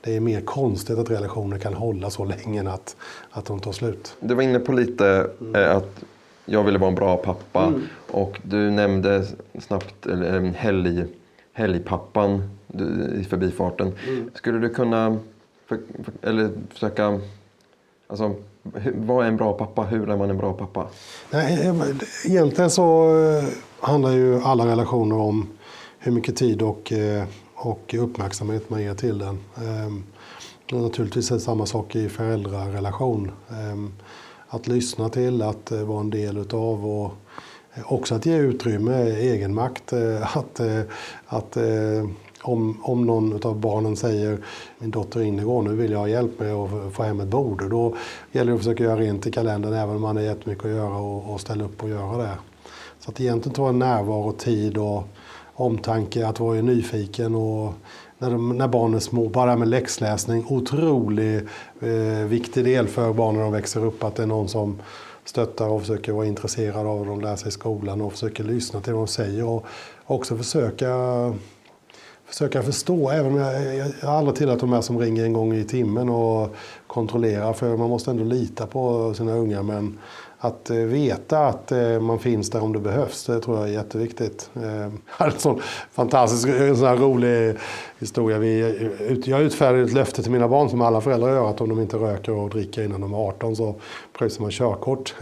[0.03, 2.95] det är mer konstigt att relationer kan hålla så länge än att,
[3.29, 4.15] att de tar slut.
[4.19, 5.77] Du var inne på lite mm.
[5.77, 6.03] att
[6.45, 7.81] jag ville vara en bra pappa mm.
[8.11, 9.25] och du nämnde
[9.59, 11.05] snabbt eller, helg,
[11.53, 12.49] helgpappan
[13.15, 13.93] i förbifarten.
[14.07, 14.31] Mm.
[14.33, 15.17] Skulle du kunna
[15.67, 17.19] för, för, eller försöka
[18.07, 18.35] Alltså,
[18.95, 19.81] vad är en bra pappa?
[19.83, 20.87] Hur är man en bra pappa?
[21.31, 21.73] Nej,
[22.25, 23.43] egentligen så eh,
[23.79, 25.49] handlar ju alla relationer om
[25.99, 27.23] hur mycket tid och eh,
[27.65, 29.39] och uppmärksamhet man ger till den.
[29.55, 30.03] Ehm,
[30.71, 33.31] och naturligtvis är det samma sak i föräldrarelation.
[33.49, 33.91] Ehm,
[34.47, 37.11] att lyssna till, att eh, vara en del utav och
[37.73, 39.93] eh, också att ge utrymme, egenmakt.
[39.93, 40.59] Eh, att,
[41.25, 41.57] att
[42.41, 44.37] om, om någon av barnen säger
[44.79, 47.69] min dotter Ingegår, nu vill jag ha hjälp med att få hem ett bord.
[47.69, 47.95] Då
[48.31, 50.97] gäller det att försöka göra rent i kalendern även om man har jättemycket att göra
[50.97, 52.37] och, och ställa upp och göra det.
[52.99, 55.03] Så att egentligen ta en närvaro, tid och
[55.53, 57.73] omtanke, att vara nyfiken och
[58.17, 61.43] när, de, när barnen är små, bara med läxläsning, otroligt
[61.81, 64.81] eh, viktig del för barnen när de växer upp, att det är någon som
[65.25, 68.81] stöttar och försöker vara intresserad av vad de lär sig i skolan och försöker lyssna
[68.81, 69.65] till vad de säger och
[70.05, 70.87] också försöka
[72.25, 73.09] försöka förstå.
[73.09, 75.63] Även om jag, jag, jag har aldrig tillhört de här som ringer en gång i
[75.63, 76.55] timmen och
[76.87, 77.53] kontrollerar.
[77.53, 79.63] För man måste ändå lita på sina unga.
[79.63, 79.99] Men
[80.43, 83.73] att eh, veta att eh, man finns där om det behövs, det tror jag är
[83.73, 84.49] jätteviktigt.
[84.53, 87.55] Jag hade en sån fantastisk, en sån här rolig
[87.99, 88.37] historia.
[88.37, 88.59] Vi,
[89.25, 91.97] jag utfärdade ett löfte till mina barn som alla föräldrar gör att om de inte
[91.97, 93.75] röker och dricker innan de är 18 så
[94.17, 95.15] pröjsar man körkort.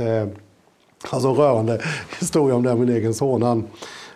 [1.10, 1.81] Alltså en rörande
[2.19, 3.41] historia om det, här min egen son.
[3.41, 3.67] Han,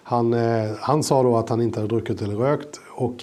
[0.04, 0.36] han,
[0.80, 2.80] han sa då att han inte hade druckit eller rökt.
[2.90, 3.16] Och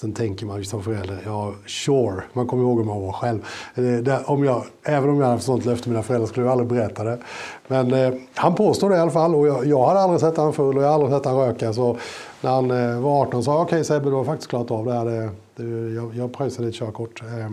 [0.00, 3.46] Sen tänker man ju som förälder, ja sure, man kommer ihåg hur man var själv.
[3.74, 6.52] Eh, det, om jag, även om jag hade sånt löfte till mina föräldrar skulle jag
[6.52, 7.18] aldrig berätta det.
[7.66, 10.52] Men eh, han påstår det i alla fall och jag, jag hade aldrig sett han
[10.52, 11.72] full och jag har aldrig sett han röka.
[11.72, 11.96] Så
[12.40, 14.84] när han eh, var 18 sa jag, okej okay, Sebbe, du har faktiskt klarat av
[14.86, 15.04] det här.
[15.04, 17.22] Det, det, jag, jag pröjsar ditt körkort.
[17.22, 17.52] Eh,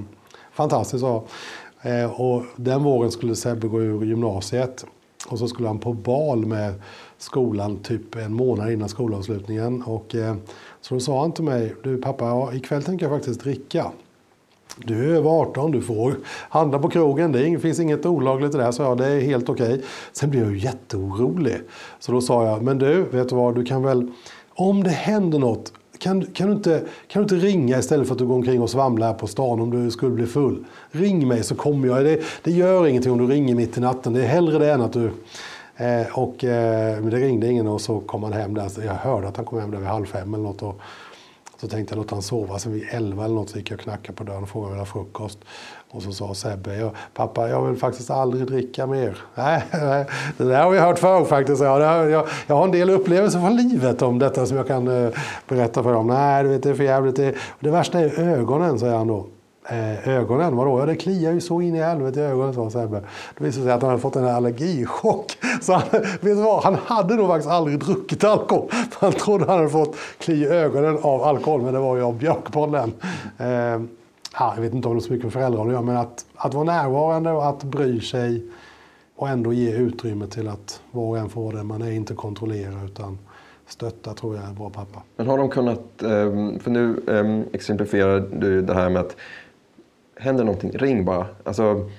[0.53, 1.23] fantastiskt sa
[1.86, 4.86] Eh, och den våren skulle Sebbe gå ur gymnasiet.
[5.27, 6.73] Och så skulle han på bal med
[7.17, 9.84] skolan typ en månad innan skolavslutningen.
[9.84, 10.36] Och, eh,
[10.88, 13.91] så då sa han till mig, du pappa, ja, ikväll tänker jag faktiskt dricka.
[14.78, 16.15] Du är över 18, du får
[16.50, 19.74] handla på krogen, det finns inget olagligt i det, så ja, det är helt okej.
[19.74, 19.82] Okay.
[20.12, 21.58] Sen blev jag ju jätteorolig.
[22.00, 24.12] Så då sa jag, men du, vet du vad, du kan väl,
[24.54, 28.19] om det händer något, kan, kan, du inte, kan du inte ringa istället för att
[28.19, 30.65] du går omkring och svamlar här på stan om du skulle bli full?
[30.91, 32.06] Ring mig så kommer jag.
[32.06, 34.13] Det, det gör ingenting om du ringer mitt i natten.
[34.13, 35.12] Det är hellre det än att du
[35.77, 38.71] Eh, och eh, det ringde ingen och så kom han hem där.
[38.85, 40.61] Jag hörde att han kom hem där vid halv fem eller något.
[40.61, 40.79] Och
[41.57, 42.59] så tänkte jag låta han sova.
[42.59, 44.77] Sen vid elva eller något så gick jag och knackade på dörren och frågade om
[44.77, 45.39] jag ville ha frukost.
[45.91, 49.17] Och så sa Sebbe, jag, pappa jag vill faktiskt aldrig dricka mer.
[49.35, 50.05] Nej, nej
[50.38, 51.61] det där har vi hört förr faktiskt.
[51.61, 55.11] Jag, jag, jag har en del upplevelser från livet om detta som jag kan eh,
[55.47, 56.07] berätta för dem.
[56.07, 57.15] Nej, du vet, det är för jävligt.
[57.15, 59.25] Det, det värsta är ögonen, säger han då
[59.69, 60.56] eh, ögonen.
[60.56, 60.80] Vadå?
[60.80, 63.01] Ja, det kliar ju så in i helvete i ögonen, sa Sebbe.
[63.38, 65.38] Det visade sig att han hade fått en allergichock.
[65.62, 66.63] Så han, vet du vad?
[66.63, 68.69] han hade nog faktiskt aldrig druckit alkohol.
[68.99, 72.17] Han trodde han hade fått kli i ögonen av alkohol, men det var ju av
[72.17, 72.93] björkpollen.
[73.38, 73.82] Eh,
[74.39, 76.54] jag vet inte om det är så mycket med föräldrar att göra, men att, att
[76.54, 78.43] vara närvarande och att bry sig
[79.15, 82.84] och ändå ge utrymme till att var och en får det man är, inte kontrollera
[82.86, 83.17] utan
[83.67, 85.01] stötta tror jag är en bra pappa.
[85.15, 89.15] Men har de kunnat, ehm, för nu ehm, exemplifierar du det här med att
[90.19, 91.28] händer någonting, ring bara.
[91.43, 91.89] Alltså,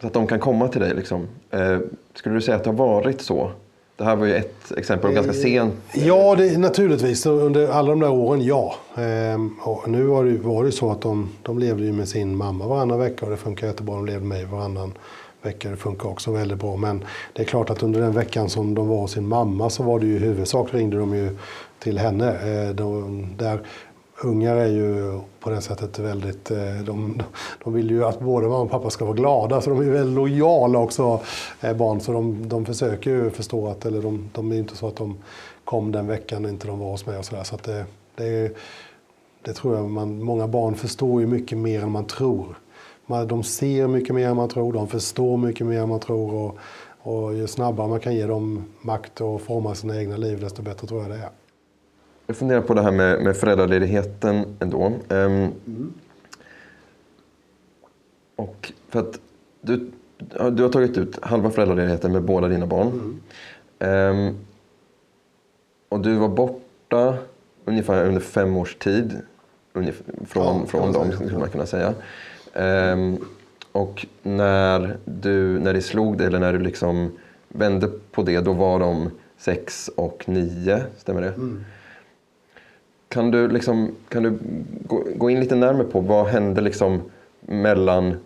[0.00, 0.94] så att de kan komma till dig.
[0.94, 1.28] Liksom.
[1.50, 1.78] Eh,
[2.14, 3.50] skulle du säga att det har varit så?
[3.96, 5.74] Det här var ju ett exempel, ganska eh, sent.
[5.94, 7.26] Ja, det, naturligtvis.
[7.26, 8.74] Under alla de där åren, ja.
[8.96, 12.36] Ehm, och nu var det, var det så att de, de levde ju med sin
[12.36, 13.94] mamma varannan vecka och det funkar jättebra.
[13.94, 14.92] De levde med mig varannan
[15.42, 15.70] vecka.
[15.70, 16.76] Det funkar också väldigt bra.
[16.76, 19.82] Men det är klart att under den veckan som de var hos sin mamma så
[19.82, 21.36] var det ju i huvudsak ringde de ju
[21.78, 22.28] till henne.
[22.28, 23.60] Eh, de, där
[24.22, 26.50] ungar är ju på det sättet väldigt...
[26.50, 27.22] Eh, de,
[27.64, 30.14] de vill ju att både mamma och pappa ska vara glada, så de är väldigt
[30.16, 31.20] lojala också,
[31.60, 32.00] eh, barn.
[32.00, 35.18] Så de, de försöker ju förstå att, eller de, de är inte så att de
[35.64, 37.44] kom den veckan och inte de var hos mig och sådär.
[37.44, 38.56] Så att det, det,
[39.42, 42.58] det tror jag man, många barn förstår ju mycket mer än man tror.
[43.26, 46.34] De ser mycket mer än man tror, de förstår mycket mer än man tror.
[46.34, 46.58] Och,
[47.02, 50.86] och ju snabbare man kan ge dem makt och forma sina egna liv, desto bättre
[50.86, 51.47] tror jag det är.
[52.30, 54.86] Jag funderar på det här med, med föräldraledigheten ändå.
[54.86, 55.92] Um, mm.
[58.36, 59.20] Och för att
[59.60, 59.90] du,
[60.50, 63.20] du har tagit ut halva föräldraledigheten med båda dina barn.
[63.78, 64.28] Mm.
[64.28, 64.36] Um,
[65.88, 67.16] och du var borta
[67.64, 69.16] ungefär under fem års tid
[69.72, 71.94] ungefär, från, ja, från dem, skulle man kunna säga.
[72.92, 73.24] Um,
[73.72, 78.52] och när, du, när det slog dig, eller när du liksom vände på det, då
[78.52, 81.28] var de sex och nio, stämmer det?
[81.28, 81.64] Mm.
[83.08, 84.38] Kan du, liksom, kan du
[84.86, 87.00] gå, gå in lite närmare på vad hände liksom
[87.40, 88.16] mellan,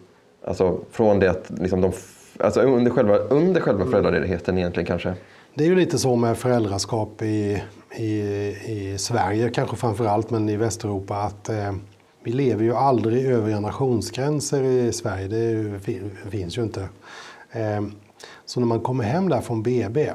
[0.45, 1.93] alltså från det att liksom de,
[2.39, 5.15] alltså under själva, under själva föräldraledigheten egentligen kanske?
[5.55, 7.63] Det är ju lite så med föräldraskap i,
[7.97, 8.09] i,
[8.67, 11.73] i Sverige kanske framför allt, men i Västeuropa att eh,
[12.25, 15.29] vi lever ju aldrig över generationsgränser i Sverige.
[15.29, 15.79] Det, ju,
[16.31, 16.81] finns ju inte.
[17.53, 17.83] Eh,
[18.45, 20.13] så när man kommer hem där från BB,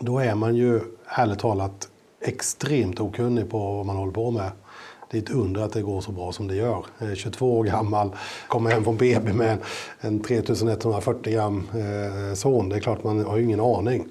[0.00, 1.88] då är man ju ärligt talat
[2.20, 4.50] extremt okunnig på vad man håller på med.
[5.10, 6.86] Det är ett under att det går så bra som det gör.
[6.98, 8.10] Jag är 22 år gammal,
[8.48, 9.58] kommer hem från BB med
[10.00, 12.68] en 3140 gram eh, son.
[12.68, 14.08] Det är klart, man har ju ingen aning.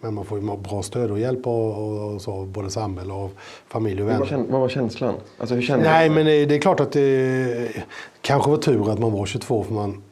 [0.00, 3.30] Men man får ju bra stöd och hjälp av så, både samhälle och
[3.68, 4.44] familj och vänner.
[4.50, 5.14] Vad var känslan?
[5.38, 7.84] Alltså, hur kände Nej, men det är klart att det
[8.20, 10.02] kanske var tur att man var 22 för man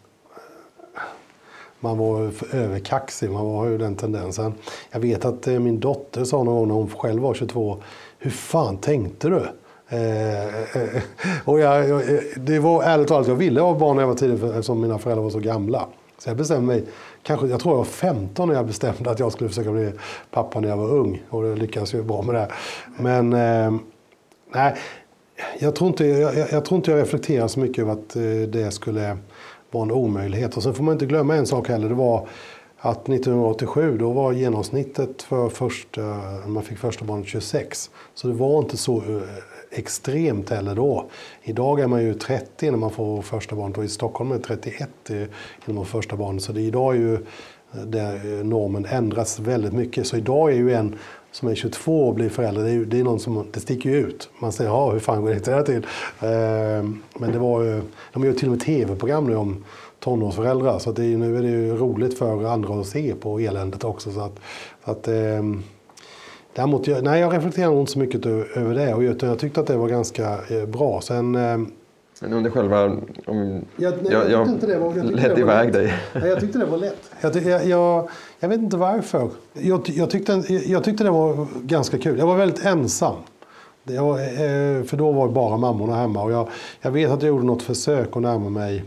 [1.85, 4.55] man var överkaxig, man var ju den tendensen.
[4.90, 7.83] Jag vet att eh, min dotter sa någon gång när hon själv var 22,
[8.18, 9.47] hur fan tänkte du?
[9.88, 11.03] Eh, eh,
[11.44, 12.03] och jag, jag,
[12.37, 15.23] det var ärligt talat, jag ville ha barn när jag var tidig eftersom mina föräldrar
[15.23, 15.87] var så gamla.
[16.18, 16.85] Så jag bestämde mig,
[17.23, 19.92] kanske, jag tror jag var 15 när jag bestämde att jag skulle försöka bli
[20.31, 21.23] pappa när jag var ung.
[21.31, 22.49] Och det lyckades ju bra med det.
[22.99, 23.81] Men eh,
[24.55, 24.75] Nej,
[25.59, 28.75] jag tror, inte, jag, jag, tror inte jag reflekterar så mycket över att eh, det
[28.75, 29.16] skulle
[29.74, 30.56] var en omöjlighet.
[30.56, 31.88] Och sen får man inte glömma en sak heller.
[31.88, 32.28] Det var
[32.78, 36.00] att 1987 då var genomsnittet för första,
[36.46, 37.90] man fick första barnet 26.
[38.14, 39.22] Så det var inte så eh,
[39.70, 41.06] extremt heller då.
[41.42, 44.42] Idag är man ju 30 när man får första barnet och i Stockholm är det
[44.42, 44.88] 31
[45.64, 46.42] när man får första barnet.
[46.42, 50.06] Så det, idag är ju eh, där eh, normen ändras väldigt mycket.
[50.06, 50.98] Så idag är ju en
[51.35, 53.97] som är 22 och blir förälder, det är, det är någon som, det sticker ju
[53.97, 54.31] ut.
[54.38, 55.87] Man säger, ja hur fan går det här till?
[56.20, 59.64] Eh, men det var ju, de gör till och med tv-program nu om
[60.01, 60.79] tonårsföräldrar.
[60.79, 64.12] Så det är, nu är det ju roligt för andra att se på eländet också.
[64.12, 64.40] Så att,
[64.85, 65.42] så att, eh,
[66.55, 68.94] däremot, jag, nej, jag reflekterar nog inte så mycket över det.
[68.94, 71.01] Och jag, tyckte att det var ganska eh, bra.
[71.01, 71.59] Sen, eh,
[72.20, 72.85] men under själva...
[73.27, 75.94] Om, jag, nej, jag, jag, inte det var, jag ledde iväg dig.
[76.12, 77.11] Nej, jag tyckte det var lätt.
[77.20, 78.09] Jag, jag,
[78.40, 79.31] jag, vet inte varför.
[79.53, 80.33] Jag, jag, tyckte,
[80.66, 82.18] jag tyckte det var ganska kul.
[82.18, 83.16] Jag var väldigt ensam.
[83.83, 86.22] Var, eh, för då var bara mammorna hemma.
[86.22, 86.48] Och jag,
[86.81, 88.85] jag vet att jag gjorde något försök att närma mig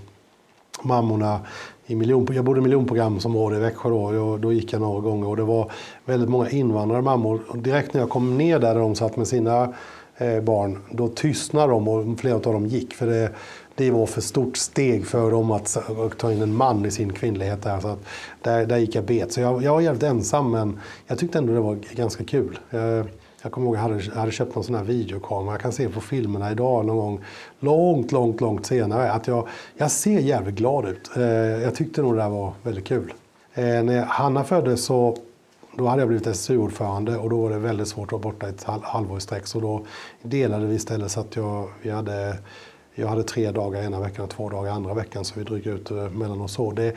[0.82, 1.40] mammorna
[1.86, 5.28] i miljon, jag bodde i miljonprogramsområde i Växjö då, och då gick jag några gånger
[5.28, 5.72] och det var
[6.06, 7.42] väldigt många invandrare mammor.
[7.48, 9.74] Och direkt när jag kom ner där, där de satt med sina
[10.17, 12.93] Eh, barn, då tystnade de och flera av dem gick.
[12.93, 13.30] För det,
[13.75, 15.77] det var för stort steg för dem att
[16.17, 17.63] ta in en man i sin kvinnlighet.
[17.63, 17.99] Där, så att
[18.41, 19.32] där, där gick jag bet.
[19.32, 22.60] Så jag, jag var jävligt ensam men jag tyckte ändå det var ganska kul.
[22.69, 23.06] Jag,
[23.41, 25.53] jag kommer ihåg att jag hade, jag hade köpt någon sån här videokamera.
[25.53, 27.23] Jag kan se på filmerna idag någon gång
[27.60, 31.10] långt, långt, långt senare att jag, jag ser jävligt glad ut.
[31.15, 31.23] Eh,
[31.63, 33.13] jag tyckte nog det där var väldigt kul.
[33.53, 35.17] Eh, när Hanna föddes så
[35.78, 38.63] då hade jag blivit SSU-ordförande och då var det väldigt svårt att vara borta ett
[38.63, 39.48] halvår i sträck.
[39.48, 39.86] Så då
[40.22, 42.38] delade vi istället så att jag, vi hade,
[42.96, 45.26] jag hade tre dagar ena veckan och två dagar andra veckan.
[45.26, 46.72] Så vi drog ut eh, mellan oss så.
[46.72, 46.96] Det,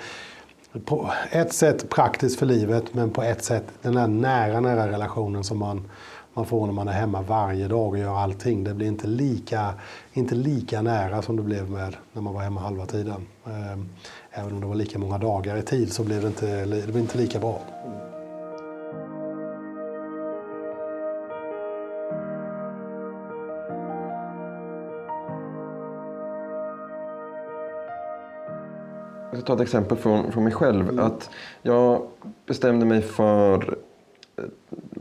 [0.85, 5.45] på ett sätt praktiskt för livet men på ett sätt den där nära, nära relationen
[5.45, 5.91] som man,
[6.35, 8.65] man får när man är hemma varje dag och gör allting.
[8.65, 9.75] Det blir inte lika,
[10.13, 13.27] inte lika nära som det blev med när man var hemma halva tiden.
[13.47, 13.89] Ehm,
[14.31, 16.99] även om det var lika många dagar i tid så blev det inte, det blev
[16.99, 17.61] inte lika bra.
[29.41, 30.89] Ska ta ett exempel från, från mig själv.
[30.89, 31.05] Mm.
[31.05, 31.31] Att
[31.63, 32.03] jag
[32.47, 33.79] bestämde mig för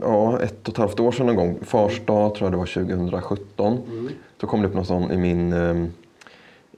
[0.00, 1.58] ja, ett och ett halvt år sedan någon gång.
[1.62, 3.72] Fars dag tror jag det var 2017.
[3.90, 4.08] Mm.
[4.36, 5.92] Då kom det upp någon sån i, min, ehm,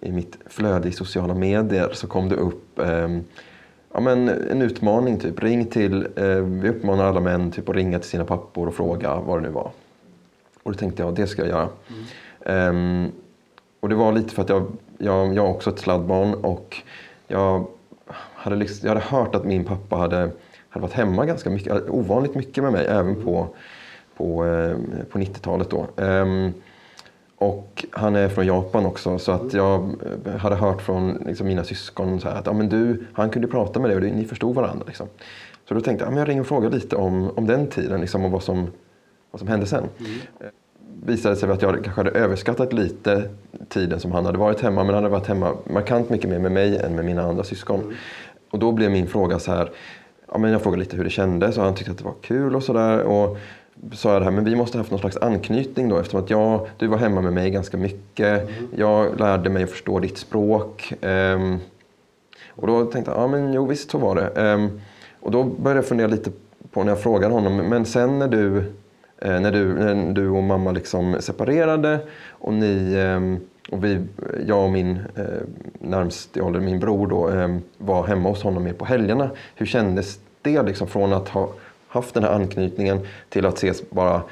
[0.01, 1.90] i mitt flöde i sociala medier.
[1.92, 3.25] Så kom det upp um,
[3.92, 5.18] ja, men en utmaning.
[5.18, 5.42] Typ.
[5.42, 9.20] Ring till, uh, vi uppmanar alla män typ, att ringa till sina pappor och fråga
[9.20, 9.70] vad det nu var.
[10.62, 11.68] Och då tänkte jag, det ska jag göra.
[12.44, 13.05] Mm.
[13.05, 13.12] Um,
[13.81, 14.66] och det var lite för att jag,
[14.98, 16.83] jag, jag är också ett sladdbarn och
[17.33, 17.66] jag
[18.35, 20.31] hade, liksom, jag hade hört att min pappa hade,
[20.68, 23.49] hade varit hemma ganska mycket, ovanligt mycket med mig även på,
[24.16, 24.77] på, eh,
[25.11, 25.71] på 90-talet.
[25.71, 25.87] Då.
[25.97, 26.55] Um,
[27.37, 31.64] och han är från Japan också så att jag eh, hade hört från liksom, mina
[31.64, 34.85] syskon så att ja, men du, han kunde prata med dig och ni förstod varandra.
[34.87, 35.07] Liksom.
[35.68, 38.25] Så då tänkte jag att jag ringer och frågar lite om, om den tiden liksom,
[38.25, 38.71] och vad som,
[39.31, 39.85] vad som hände sen.
[39.99, 40.51] Mm
[41.07, 43.29] visade sig att jag kanske hade överskattat lite
[43.69, 44.85] tiden som han hade varit hemma.
[44.85, 47.81] Men han hade varit hemma markant mycket mer med mig än med mina andra syskon.
[47.81, 47.95] Mm.
[48.51, 49.71] Och då blev min fråga så här.
[50.33, 52.57] Ja, men jag frågade lite hur det kändes och han tyckte att det var kul
[52.57, 53.03] och sådär.
[53.03, 53.38] Och
[53.93, 56.31] sa jag det här, men vi måste ha haft någon slags anknytning då eftersom att
[56.31, 58.43] jag, du var hemma med mig ganska mycket.
[58.43, 58.69] Mm.
[58.77, 60.93] Jag lärde mig att förstå ditt språk.
[61.01, 61.59] Um,
[62.49, 64.53] och då tänkte jag, ja men jo visst så var det.
[64.55, 64.81] Um,
[65.21, 66.31] och då började jag fundera lite
[66.71, 68.73] på när jag frågade honom, men sen när du
[69.25, 74.01] när, du, när du och mamma liksom separerade och ni ehm, och vi,
[74.47, 75.25] jag och min eh,
[75.79, 79.31] närmst i ålder, min bror då, eh, var hemma hos honom mer på helgerna.
[79.55, 81.53] Hur kändes det liksom från att ha
[81.89, 84.23] haft den här anknytningen till att ses bara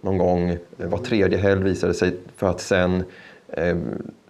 [0.00, 3.04] någon gång eh, var tredje helg visade sig för att sen
[3.48, 3.76] eh,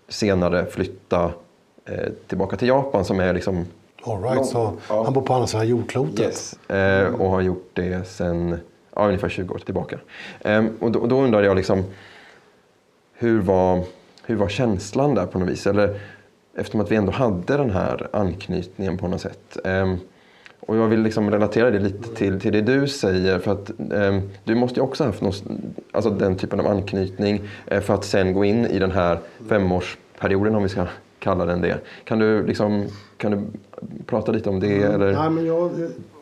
[0.09, 1.33] senare flytta
[1.85, 3.67] eh, tillbaka till Japan som är liksom
[4.03, 5.05] All right, så ja.
[5.05, 6.21] han bor på andra sidan jordklotet?
[6.21, 6.71] Yes.
[6.71, 8.59] Eh, och har gjort det sen
[8.94, 9.98] ja, ungefär 20 år tillbaka.
[10.40, 11.85] Ehm, och, då, och då undrade jag liksom,
[13.14, 13.85] hur var,
[14.24, 15.66] hur var känslan där på något vis?
[15.66, 16.00] Eller,
[16.55, 19.59] eftersom att vi ändå hade den här anknytningen på något sätt.
[19.64, 19.96] Ehm,
[20.61, 23.38] och jag vill liksom relatera det lite till, till det du säger.
[23.38, 25.33] För att eh, Du måste ju också ha haft någon,
[25.92, 30.55] alltså den typen av anknytning eh, för att sen gå in i den här femårsperioden
[30.55, 30.87] om vi ska
[31.18, 31.79] kalla den det.
[32.05, 33.42] Kan du, liksom, kan du
[34.07, 34.83] prata lite om det?
[34.83, 35.12] Eller?
[35.12, 35.70] Nej, men jag,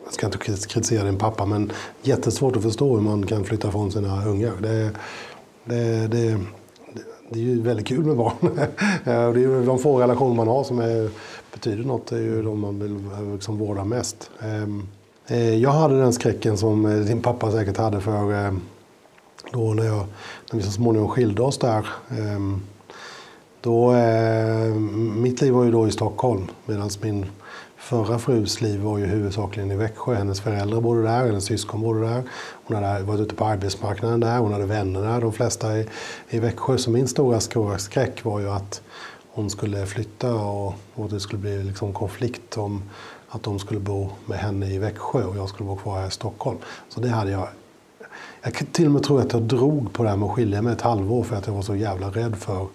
[0.09, 3.91] jag ska inte kritisera din pappa, men jättesvårt att förstå hur man kan flytta från
[3.91, 4.53] sina ungar.
[4.61, 4.91] Det,
[5.65, 6.39] det, det,
[7.29, 8.33] det är ju väldigt kul med barn.
[9.03, 11.09] det är ju de få relationer man har som är,
[11.53, 12.07] betyder något.
[12.07, 14.31] Det är ju de man vill liksom vårda mest.
[14.39, 14.87] Ehm,
[15.27, 18.53] eh, jag hade den skräcken som eh, din pappa säkert hade för eh,
[19.51, 20.05] då när, jag,
[20.51, 21.87] när vi så småningom skilde oss där.
[22.09, 22.61] Ehm,
[23.61, 23.93] då,
[25.15, 27.25] mitt liv var ju då i Stockholm medan min
[27.89, 30.13] förra frus liv var ju huvudsakligen i Växjö.
[30.13, 32.23] Hennes föräldrar bodde där, hennes syskon bodde där.
[32.63, 35.87] Hon hade varit ute på arbetsmarknaden där, hon hade vänner där, de flesta i,
[36.29, 36.77] i Växjö.
[36.77, 38.81] Så min stora, skräck var ju att
[39.31, 42.83] hon skulle flytta och, och det skulle bli liksom konflikt om
[43.29, 46.11] att de skulle bo med henne i Växjö och jag skulle bo kvar här i
[46.11, 46.57] Stockholm.
[46.89, 47.47] Så det hade jag
[48.41, 50.61] jag kan till och med tro att jag drog på det här med att skilja
[50.61, 52.67] mig ett halvår för att jag var så jävla rädd för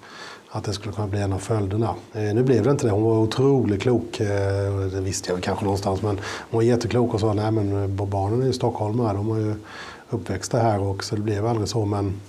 [0.55, 1.95] att det skulle kunna bli en av följderna.
[2.13, 2.93] Eh, nu blev det inte det.
[2.93, 4.21] Hon var otroligt klok.
[4.21, 6.03] Eh, det visste jag kanske någonstans.
[6.03, 9.17] Men hon var jätteklok och sa nej men eh, barnen är ju stockholmare.
[9.17, 9.55] De var ju
[10.11, 11.85] uppväxta här och så det blev aldrig så.
[11.85, 12.21] Men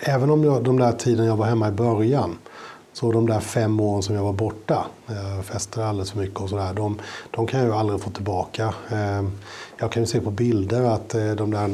[0.00, 2.38] även om jag, de där tiden jag var hemma i början
[2.92, 6.40] så de där fem åren som jag var borta, eh, jag festade alldeles för mycket
[6.40, 8.74] och sådär, de, de kan jag ju aldrig få tillbaka.
[8.90, 9.24] Eh,
[9.84, 11.70] jag kan ju se på bilder att eh, de där,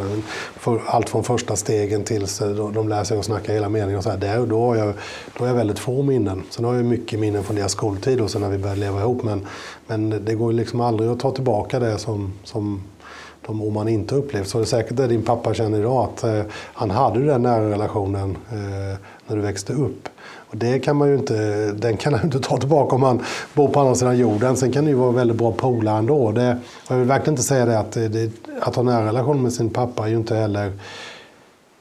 [0.56, 2.38] för allt från första stegen tills
[2.74, 4.94] de lär sig att snacka hela meningen och så här, där, då, har jag,
[5.38, 6.42] då har jag väldigt få minnen.
[6.50, 9.22] Sen har jag mycket minnen från deras skoltid och sen när vi började leva ihop.
[9.22, 9.46] Men,
[9.86, 12.82] men det går ju liksom aldrig att ta tillbaka det som, som
[13.46, 14.48] de år man inte upplevt.
[14.48, 17.70] Så det är säkert det din pappa känner idag, att eh, han hade den nära
[17.70, 20.08] relationen eh, när du växte upp.
[20.50, 23.22] Och det kan man ju inte, den kan han inte ta tillbaka om man
[23.54, 24.56] bor på andra sidan jorden.
[24.56, 26.32] Sen kan det ju vara väldigt bra polare ändå.
[26.32, 26.56] Det,
[26.88, 28.30] jag vill verkligen inte säga det att, det,
[28.60, 30.72] att ha nära relation med sin pappa är ju inte heller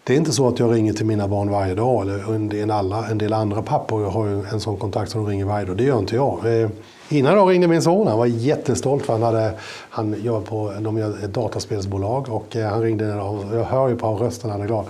[0.09, 2.01] det är inte så att jag ringer till mina barn varje dag.
[2.01, 5.29] Eller en, del, alla, en del andra pappor har ju en sån kontakt som de
[5.29, 5.77] ringer varje dag.
[5.77, 6.61] Det gör inte jag.
[6.61, 6.69] Eh,
[7.09, 8.07] innan jag ringde min son.
[8.07, 9.51] Han var jättestolt för han, hade,
[9.89, 12.29] han jobbar på de ett dataspelsbolag.
[12.29, 13.05] Och eh, han ringde
[13.53, 14.85] Jag hör ju på rösten han är glad.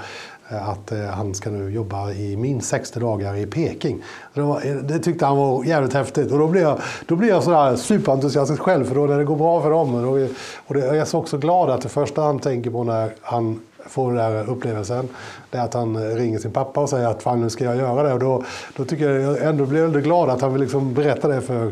[0.52, 4.04] Eh, att eh, han ska nu jobba i minst 60 dagar i Peking.
[4.34, 6.32] Det, var, det, tyckte han var jävligt häftigt.
[6.32, 9.36] Och då blev jag, då blev jag sådär superentusiastisk själv, för då när det går
[9.36, 9.96] bra för dem.
[9.96, 10.30] Och,
[10.68, 13.60] och det, jag är så också glad att det första han tänker på när han
[13.86, 15.10] får den där upplevelsen,
[15.50, 18.04] det är att han ringer sin pappa och säger att fan nu ska jag göra
[18.04, 18.14] det.
[18.14, 18.44] Och då,
[18.76, 21.72] då tycker jag, jag ändå blir väldigt glad att han vill liksom berätta det för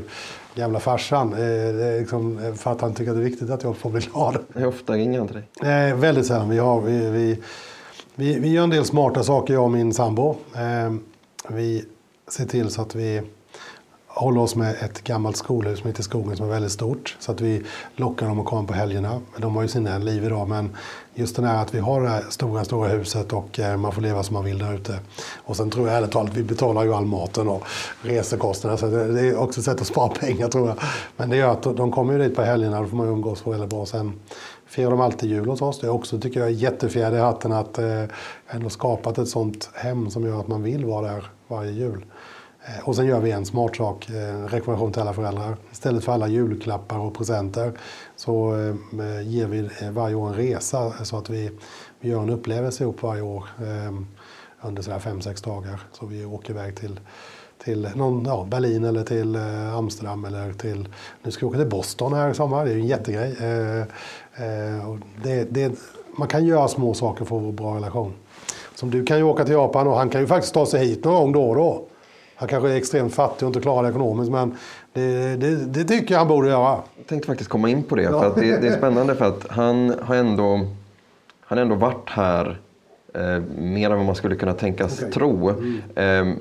[0.56, 1.34] gamla farsan.
[1.34, 4.38] Eh, liksom, för att han tycker att det är viktigt att jag får bli glad.
[4.54, 5.90] Hur ofta ringer han till dig?
[5.90, 6.50] Eh, väldigt sällan.
[6.50, 7.38] Vi, har, vi, vi
[8.20, 10.36] vi, vi gör en del smarta saker, jag och min sambo.
[10.56, 10.94] Eh,
[11.48, 11.86] vi
[12.28, 13.22] ser till så att vi
[14.08, 17.18] håller oss med ett gammalt skolhus mitt i skogen som är väldigt stort.
[17.20, 17.64] Så att vi
[17.96, 19.22] lockar dem att komma på helgerna.
[19.38, 20.76] De har ju sina liv idag men
[21.14, 24.02] just det här att vi har det här stora, stora huset och eh, man får
[24.02, 25.00] leva som man vill där ute.
[25.36, 27.64] Och sen tror jag ärligt talat, vi betalar ju all maten och
[28.02, 30.78] resekostnader så det är också ett sätt att spara pengar tror jag.
[31.18, 33.70] Men det gör att de kommer ju dit på helgerna, då får man umgås väldigt
[33.70, 33.86] bra.
[33.86, 34.14] Sen
[34.68, 35.80] firar de alltid jul hos oss.
[35.80, 38.04] Det är också, tycker jag, jättefjäder i hatten att eh,
[38.48, 42.06] ändå skapat ett sånt hem som gör att man vill vara där varje jul.
[42.68, 45.58] Eh, och sen gör vi en smart sak, en eh, rekommendation till alla föräldrar.
[45.72, 47.72] Istället för alla julklappar och presenter
[48.16, 48.56] så
[49.00, 51.52] eh, ger vi eh, varje år en resa eh, så att vi,
[52.00, 53.94] vi gör en upplevelse ihop varje år eh,
[54.62, 55.80] under sådär fem, sex dagar.
[55.92, 57.00] Så vi åker iväg till
[57.64, 59.38] till någon, ja, Berlin eller till
[59.76, 60.88] Amsterdam eller till,
[61.24, 63.36] nu ska vi åka till Boston här i sommar, det är ju en jättegrej.
[65.24, 65.72] det, det,
[66.16, 68.14] man kan göra små saker för att få en bra relation.
[68.76, 71.04] Som du kan ju åka till Japan och han kan ju faktiskt ta sig hit
[71.04, 71.84] någon gång då och då.
[72.36, 74.58] Han kanske är extremt fattig och inte klarar det ekonomiskt men
[74.94, 76.80] det, det, det tycker jag han borde göra.
[76.98, 78.08] Jag tänkte faktiskt komma in på det.
[78.08, 80.68] För det, det, är spännande för att han har ändå,
[81.42, 82.60] han har ändå varit här
[83.14, 85.12] eh, mer än vad man skulle kunna tänkas okay.
[85.12, 85.50] tro.
[85.50, 85.82] Mm.
[85.96, 86.38] Eh,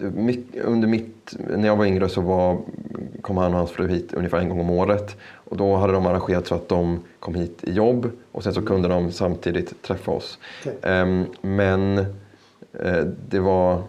[0.00, 2.58] mycket, under mitt, när jag var yngre så var,
[3.20, 5.16] kom han och hans fru hit ungefär en gång om året.
[5.34, 8.60] Och då hade de arrangerat så att de kom hit i jobb och sen så
[8.60, 8.68] mm.
[8.68, 10.38] kunde de samtidigt träffa oss.
[10.66, 10.92] Okay.
[10.92, 11.98] Eh, men
[12.72, 13.82] eh, det var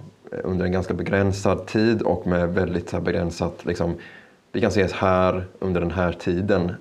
[0.44, 3.96] under en ganska begränsad tid och med väldigt så begränsat, liksom,
[4.52, 6.72] vi kan ses här under den här tiden.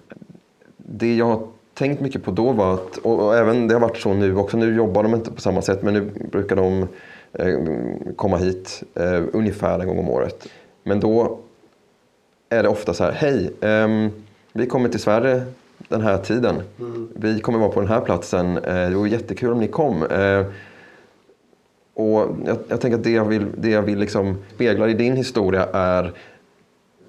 [0.77, 4.15] Det jag har tänkt mycket på då var att, och även det har varit så
[4.15, 6.89] nu också, nu jobbar de inte på samma sätt men nu brukar de
[8.17, 10.49] komma hit eh, ungefär en gång om året.
[10.83, 11.39] Men då
[12.49, 14.11] är det ofta så här, hej, eh,
[14.53, 15.43] vi kommer till Sverige
[15.89, 16.63] den här tiden.
[16.79, 17.09] Mm.
[17.17, 18.57] Vi kommer vara på den här platsen.
[18.57, 20.03] Eh, det vore jättekul om ni kom.
[20.03, 20.45] Eh,
[21.95, 25.17] och jag, jag, tänker att det jag vill, det jag vill liksom spegla i din
[25.17, 26.13] historia är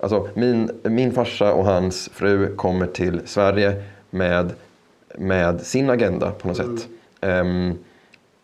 [0.02, 4.54] Alltså min, min farsa och hans fru kommer till Sverige med,
[5.18, 6.78] med sin agenda på något mm.
[6.78, 6.88] sätt.
[7.22, 7.78] Um,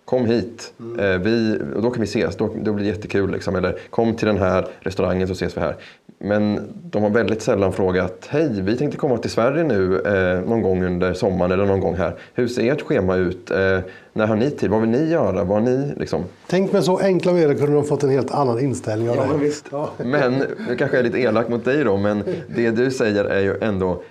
[0.05, 0.99] kom hit, mm.
[0.99, 3.31] uh, vi, och då kan vi ses, då, då blir det jättekul.
[3.31, 3.55] Liksom.
[3.55, 5.75] Eller kom till den här restaurangen så ses vi här.
[6.19, 6.59] Men
[6.91, 10.83] de har väldigt sällan frågat, hej vi tänkte komma till Sverige nu eh, någon gång
[10.83, 12.15] under sommaren eller någon gång här.
[12.33, 13.51] Hur ser ert schema ut?
[13.51, 13.79] Eh,
[14.13, 14.69] när har ni tid?
[14.69, 15.43] Vad vill ni göra?
[15.43, 16.23] Vad ni, liksom?
[16.47, 19.37] Tänk med så enkla medel kunde de fått en helt annan inställning av ja, det.
[19.37, 19.65] Visst.
[19.71, 19.89] Ja.
[19.97, 20.33] Men,
[20.69, 22.23] nu kanske jag är lite elak mot dig då, men
[22.55, 24.03] det du säger är ju ändå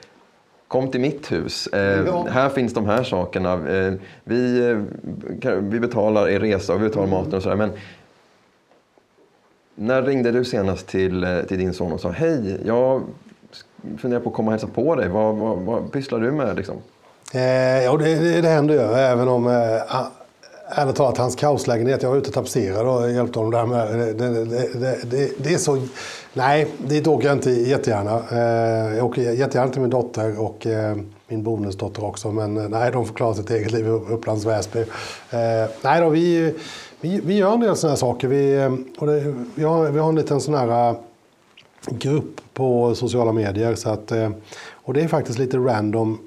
[0.68, 1.66] kom till mitt hus.
[1.66, 2.26] Eh, Ja.
[2.30, 3.52] Här finns de här sakerna.
[3.52, 3.92] Eh,
[4.24, 4.78] vi, eh,
[5.40, 7.56] kan- vi betalar er resa och vi betalar maten och sådär.
[7.56, 7.70] Men
[9.74, 13.02] när ringde du senast till, eh, till din son och sa hej, jag
[13.98, 15.08] funderar på att komma och hälsa på dig.
[15.08, 16.56] Vad, vad, vad pysslar du med?
[16.56, 16.76] Liksom?
[17.34, 18.80] Eh, ja, det, det, det händer ju.
[18.80, 19.52] Även om, eh,
[20.68, 22.02] ärligt talat, hans kaoslägenhet.
[22.02, 23.98] Jag var ute och tapetserade och hjälpte honom där med.
[23.98, 25.82] Det, det, det, det, det, är så...
[26.32, 28.22] Nej, dit åker jag inte jättegärna.
[28.30, 30.96] Eh, jag åker jättegärna till min dotter och eh,
[31.28, 32.32] min bonusdotter också.
[32.32, 34.84] Men eh, nej, de får klara sitt eget liv i Upplands Väsby.
[35.82, 36.54] Nej då, vi,
[37.00, 38.28] vi, vi gör en del sådana här saker.
[38.28, 40.94] Vi, och det, vi, har, vi har en liten sån här...
[41.90, 43.74] grupp på sociala medier.
[43.74, 44.12] Så att,
[44.72, 46.18] och det är faktiskt lite random.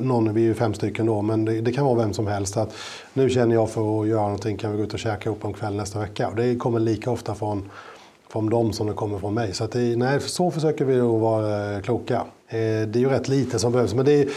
[0.00, 2.56] Någon, vi är ju fem stycken då, men det, det kan vara vem som helst.
[2.56, 2.74] Att
[3.12, 5.52] nu känner jag för att göra någonting, kan vi gå ut och käka ihop en
[5.52, 6.28] kväll nästa vecka?
[6.28, 7.70] Och det kommer lika ofta från,
[8.28, 9.54] från dem som det kommer från mig.
[9.54, 12.16] Så, att det, nej, så försöker vi då vara eh, kloka.
[12.48, 13.94] Eh, det är ju rätt lite som behövs.
[13.94, 14.28] Men det,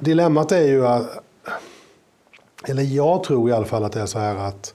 [0.00, 1.06] dilemmat är ju att,
[2.68, 4.74] eller jag tror i alla fall att det är så här att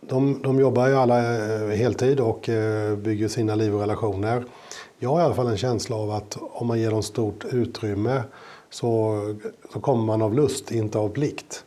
[0.00, 4.44] de, de jobbar ju alla eh, heltid och eh, bygger sina liv och relationer.
[4.98, 8.22] Jag har i alla fall en känsla av att om man ger dem stort utrymme
[8.70, 9.18] så,
[9.72, 11.64] så kommer man av lust, inte av plikt.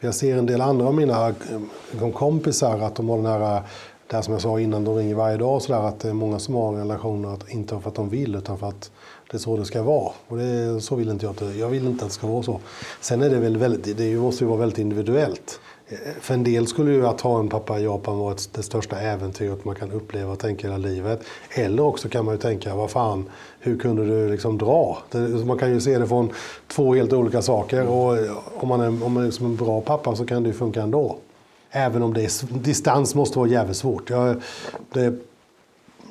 [0.00, 3.62] Jag ser en del andra av mina eh, kompisar att de har den här,
[4.06, 6.12] det här som jag sa innan, de ringer varje dag och sådär, att det är
[6.12, 8.90] många som har relationer, att, inte för att de vill utan för att
[9.30, 10.12] det är så det ska vara.
[10.28, 11.42] Och det, så vill inte jag.
[11.42, 12.60] att- Jag vill inte att det ska vara så.
[13.00, 15.60] Sen är det väl väldigt, det måste ju vara väldigt individuellt.
[16.20, 19.64] För en del skulle ju att ha en pappa i Japan vara det största äventyret
[19.64, 21.20] man kan uppleva och tänka hela livet.
[21.50, 23.24] Eller också kan man ju tänka, vad fan,
[23.60, 24.98] hur kunde du liksom dra?
[25.44, 26.30] Man kan ju se det från
[26.66, 27.86] två helt olika saker.
[27.86, 28.18] Och
[28.56, 30.82] om man är, om man är liksom en bra pappa så kan det ju funka
[30.82, 31.16] ändå.
[31.70, 34.10] Även om det är, distans måste vara jävligt svårt.
[34.10, 34.42] Jag,
[34.92, 35.14] det,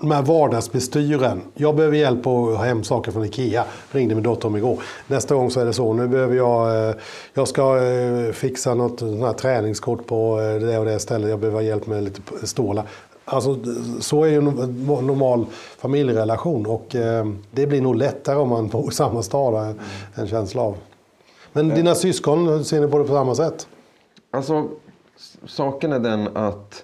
[0.01, 1.41] de här vardagsbestyren.
[1.53, 3.65] Jag behöver hjälp att ha hem saker från Ikea.
[3.91, 4.83] Ringde min dotter om igår.
[5.07, 5.93] Nästa gång så är det så.
[5.93, 6.95] Nu behöver jag, eh,
[7.33, 11.29] jag ska eh, fixa något sånt här träningskort på eh, det och det stället.
[11.29, 12.85] Jag behöver hjälp med lite stålar.
[13.25, 13.59] Alltså,
[13.99, 14.45] så är ju en
[14.85, 15.45] normal
[15.77, 16.95] familjerelation och
[17.51, 19.75] det blir nog lättare om man bor i samma stad,
[20.15, 20.75] en känsla av.
[21.53, 23.67] Men dina syskon, ser ni på det på samma sätt?
[24.31, 24.67] Alltså,
[25.45, 26.83] saken är den att,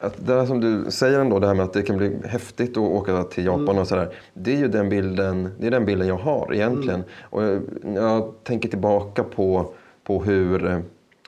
[0.00, 2.76] att det som du säger ändå, det här med att det kan bli häftigt att
[2.76, 4.14] åka till Japan och sådär.
[4.34, 7.04] Det är ju den bilden, det är den bilden jag har egentligen.
[7.22, 9.72] Och jag, när jag tänker tillbaka på,
[10.04, 10.78] på hur, eh,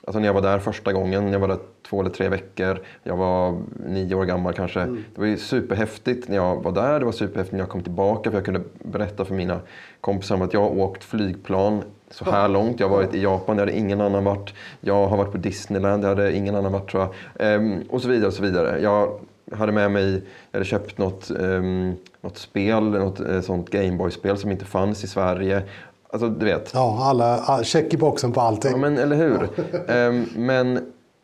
[0.03, 1.57] alltså när jag var där första gången, jag var där
[1.89, 4.79] två eller tre veckor, jag var nio år gammal kanske.
[4.79, 8.31] Det var ju superhäftigt när jag var där, det var superhäftigt när jag kom tillbaka
[8.31, 9.59] för jag kunde berätta för mina
[10.01, 12.79] kompisar om att jag har åkt flygplan så här långt.
[12.79, 14.53] Jag har varit i Japan, det hade ingen annan varit.
[14.81, 17.11] Jag har varit på Disneyland, det hade ingen annan varit tror jag.
[17.47, 18.79] Ehm, och så vidare och så vidare.
[18.81, 19.19] Jag
[19.51, 20.13] hade med mig,
[20.51, 25.07] jag hade köpt något, um, något spel, något eh, sånt Gameboy-spel som inte fanns i
[25.07, 25.63] Sverige.
[26.09, 26.71] Alltså du vet.
[26.73, 28.71] Ja, alla, all, check i boxen på allting.
[28.71, 29.49] Ja, men eller hur?
[29.91, 30.79] Ehm, men,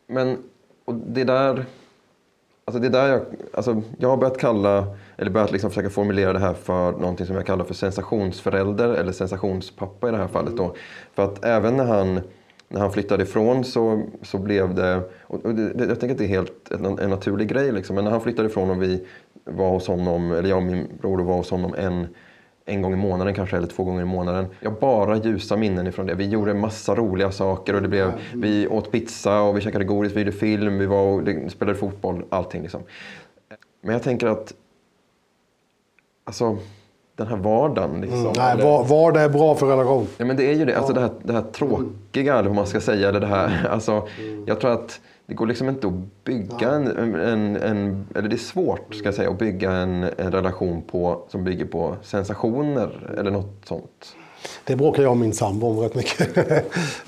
[0.06, 0.38] men
[0.84, 1.64] och det där...
[2.64, 3.20] Alltså det där jag,
[3.54, 4.84] alltså jag har börjat kalla,
[5.18, 9.12] eller börjat liksom försöka formulera det här för någonting som jag kallar för sensationsförälder eller
[9.12, 10.56] sensationspappa i det här fallet.
[10.56, 10.74] Då.
[11.14, 12.20] För att även när han,
[12.68, 16.24] när han flyttade ifrån så, så blev det, och det, det, jag tänker att det
[16.24, 19.06] är helt en, en naturlig grej liksom, men när han flyttade ifrån och vi
[19.44, 22.06] var hos honom, eller jag och min bror var hos honom en
[22.68, 24.46] en gång i månaden kanske, eller två gånger i månaden.
[24.60, 26.14] Jag har bara ljusa minnen ifrån det.
[26.14, 30.12] Vi gjorde massa roliga saker och det blev, vi åt pizza och vi käkade godis,
[30.12, 32.82] vi gjorde film, vi var och spelade fotboll, allting liksom.
[33.80, 34.54] Men jag tänker att,
[36.28, 36.56] alltså
[37.16, 38.20] den här vardagen liksom.
[38.20, 40.06] Mm, nej, eller- var, var det är bra för relation.
[40.16, 40.76] Ja, men det är ju det.
[40.76, 43.08] Alltså det, här, det här tråkiga, eller vad man ska säga.
[43.08, 44.08] Eller det här, alltså,
[44.46, 48.06] Jag tror att det går liksom inte att bygga en, en, en...
[48.14, 51.64] Eller det är svårt, ska jag säga, att bygga en, en relation på, som bygger
[51.64, 54.14] på sensationer eller något sånt.
[54.64, 56.36] Det bråkar jag och min sambo om rätt mycket.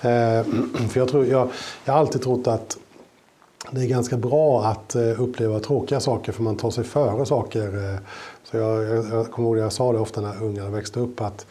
[0.02, 0.44] Eh,
[0.88, 1.48] För jag, tror, jag,
[1.84, 2.78] jag har alltid trott att
[3.70, 7.98] det är ganska bra att eh, uppleva tråkiga saker för man tar sig före saker.
[8.50, 11.20] Så jag, jag, jag kommer ihåg att jag sa det ofta när ungarna växte upp
[11.20, 11.46] att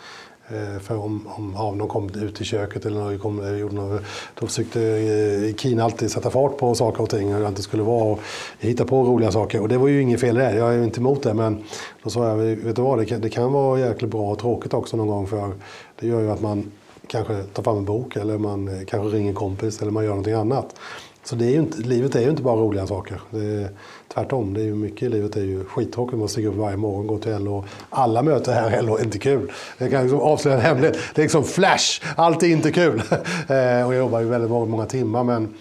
[0.47, 3.75] eh, för om, om ja, någon kom ut i köket eller någon kom, eh, gjorde
[3.75, 4.01] något,
[4.39, 7.83] då försökte eh, Kina alltid sätta fart på saker och ting hur det inte skulle
[7.83, 8.19] vara och
[8.59, 9.61] hitta på roliga saker.
[9.61, 11.63] Och det var ju inget fel i det, jag är inte emot det men
[12.03, 14.73] då sa jag, vet du vad, det kan, det kan vara jäkligt bra och tråkigt
[14.73, 15.51] också någon gång för
[15.99, 16.71] det gör ju att man
[17.07, 20.33] kanske tar fram en bok eller man kanske ringer en kompis eller man gör någonting
[20.33, 20.75] annat.
[21.23, 23.21] Så det är ju inte, livet är ju inte bara roliga saker.
[23.29, 23.69] Det är,
[24.14, 26.20] tvärtom, det är ju mycket i livet är ju skittråkigt.
[26.20, 27.66] Man stiger upp varje morgon, går till LO.
[27.89, 29.51] Alla möten här i LO är inte kul.
[29.78, 30.97] Jag kan liksom avslöja en hemlighet.
[31.16, 33.01] Det är liksom flash, allt är inte kul.
[33.49, 35.53] Eh, och jag jobbar ju väldigt många, många timmar men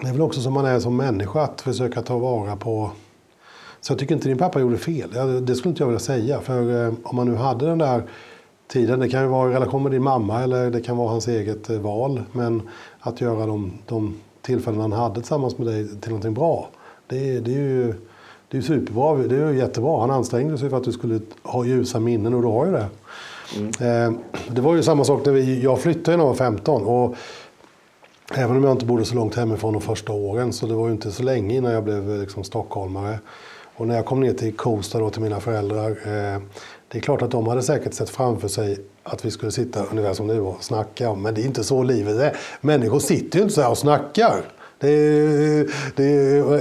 [0.00, 2.90] det är väl också som man är som människa att försöka ta vara på
[3.80, 5.10] så jag tycker inte din pappa gjorde fel.
[5.46, 6.40] Det skulle inte jag vilja säga.
[6.40, 8.02] För eh, om man nu hade den där
[8.68, 9.00] tiden.
[9.00, 11.70] Det kan ju vara i relation med din mamma eller det kan vara hans eget
[11.70, 12.22] eh, val.
[12.32, 12.62] Men
[13.00, 16.68] att göra de, de tillfällen han hade tillsammans med dig till någonting bra.
[17.06, 17.94] Det, det är ju
[18.48, 19.14] det är superbra.
[19.14, 20.00] Det är ju jättebra.
[20.00, 22.86] Han ansträngde sig för att du skulle ha ljusa minnen och du har ju det.
[23.56, 24.18] Mm.
[24.48, 26.84] det var ju samma sak när vi, jag flyttade när jag var 15.
[26.84, 27.14] Och
[28.34, 30.92] även om jag inte bodde så långt hemifrån de första åren så det var ju
[30.92, 33.18] inte så länge innan jag blev liksom stockholmare.
[33.76, 35.90] Och när jag kom ner till Kosta då till mina föräldrar.
[35.90, 36.42] Eh,
[36.88, 40.14] det är klart att de hade säkert sett framför sig att vi skulle sitta ungefär
[40.14, 41.14] som nu och snacka.
[41.14, 42.36] Men det är inte så livet är.
[42.60, 44.42] Människor sitter ju inte så här och snackar.
[44.82, 46.04] Det, det,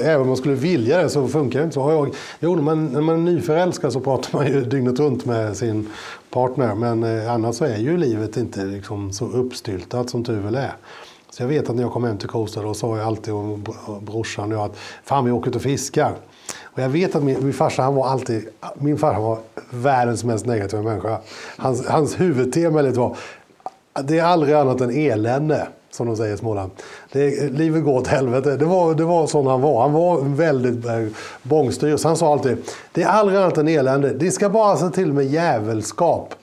[0.04, 1.92] även om man skulle vilja det så funkar det inte så.
[1.92, 5.58] Jag, jo, när man, när man är nyförälskad så pratar man ju dygnet runt med
[5.58, 5.90] sin
[6.30, 6.76] partner.
[6.76, 10.74] Men eh, annars så är ju livet inte liksom så uppstyltat som tur väl är.
[11.30, 13.64] Så jag vet att när jag kom hem till Kosta då sa jag alltid om
[14.02, 16.14] brorsan och jag att fan vi åker ut och fiskar.
[16.64, 20.46] Och jag vet att min, min farsa han var alltid, min farsa var världens mest
[20.46, 21.18] negativa människa.
[21.58, 23.18] Hans, hans huvudtema var,
[24.04, 26.72] det är aldrig annat än elände som de säger i Småland.
[27.12, 28.58] Det, eh, livet går åt helvete.
[28.58, 29.82] Det var, det var sån han var.
[29.82, 31.06] Han var väldigt eh,
[31.44, 32.00] bångstyrig.
[32.04, 32.58] Han sa alltid,
[32.92, 34.14] det är aldrig annat än elände.
[34.14, 36.34] Det ska bara se till med jävelskap.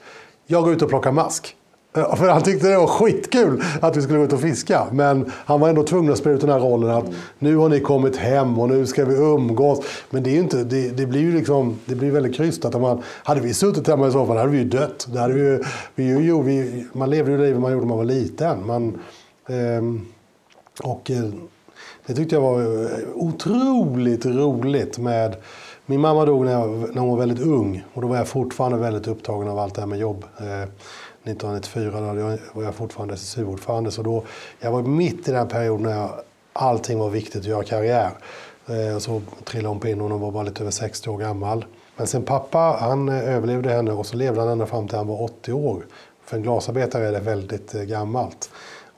[0.47, 1.55] Jag går ut och plockar mask.
[1.97, 4.87] Eh, för han tyckte det var skitkul att vi skulle gå ut och fiska.
[4.91, 7.05] Men han var ändå tvungen att spela ut den här rollen att
[7.39, 9.79] nu har ni kommit hem och nu ska vi umgås.
[10.09, 12.81] Men det, är inte, det, det blir ju liksom, det blir väldigt krystat.
[12.81, 15.07] Man, hade vi suttit hemma i soffan hade vi ju dött.
[15.13, 15.63] Det hade vi,
[15.95, 18.67] vi, jo, vi, man levde ju livet man gjorde när man var liten.
[18.67, 18.99] Man,
[19.49, 20.05] Ehm,
[20.83, 21.23] och eh,
[22.05, 25.35] det tyckte jag var eh, otroligt roligt med
[25.85, 28.77] min mamma dog när, jag, när hon var väldigt ung och då var jag fortfarande
[28.77, 30.25] väldigt upptagen av allt det här med jobb.
[30.37, 30.63] Eh,
[31.23, 34.23] 1994 då var jag fortfarande SSU-ordförande så då,
[34.59, 36.09] jag var mitt i den perioden när jag,
[36.53, 38.11] allting var viktigt att göra karriär.
[38.99, 41.65] Så trillade hon på in och hon var bara lite över 60 år gammal.
[41.97, 45.21] Men sen pappa, han överlevde henne och så levde han ända fram till han var
[45.21, 45.85] 80 år.
[46.25, 48.49] För en glasarbetare är det väldigt gammalt.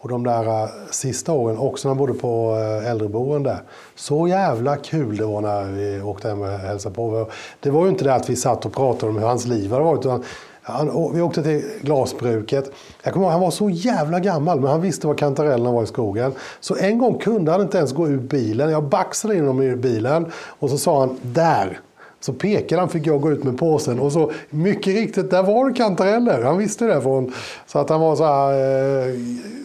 [0.02, 3.58] Och de där uh, sista åren, också när man bodde på eh, uh, äldreboende.
[3.96, 7.30] Så jävla kul det var när vi åkte hem och hälsade på.
[7.60, 9.84] Det var ju inte det att vi satt och pratade om hur hans liv hade
[9.84, 10.06] varit.
[10.06, 10.24] Utan
[10.62, 12.72] han, vi åkte till glasbruket.
[13.04, 15.88] Jag kommer ihåg, han var så jävla gammal, men han visste var kantarellerna var i
[15.88, 16.34] skogen.
[16.60, 18.70] Så en gång kunde han inte ens gå ur bilen.
[18.70, 21.80] Jag baxade in honom ur bilen och så sa han, där
[22.22, 25.70] så pekade han, fick jag gå ut med påsen och så mycket riktigt, där var
[25.70, 26.44] det kantareller.
[26.44, 27.02] Han visste det.
[27.02, 27.34] Från,
[27.68, 29.16] så att han var så här eh,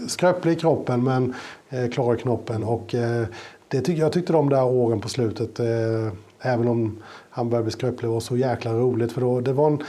[0.08, 1.34] skröplig i kroppen men
[1.68, 2.64] eh, klar i knoppen.
[2.64, 3.26] Och eh,
[3.68, 5.66] det tyck, jag tyckte de där åren på slutet, eh,
[6.40, 6.98] även om
[7.30, 9.12] han började bli skröplig, var så jäkla roligt.
[9.12, 9.82] För då, det var en,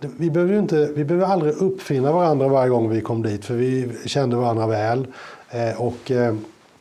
[0.00, 3.54] det, vi behövde inte, vi behövde aldrig uppfinna varandra varje gång vi kom dit för
[3.54, 5.06] vi kände varandra väl.
[5.50, 6.34] Eh, och eh,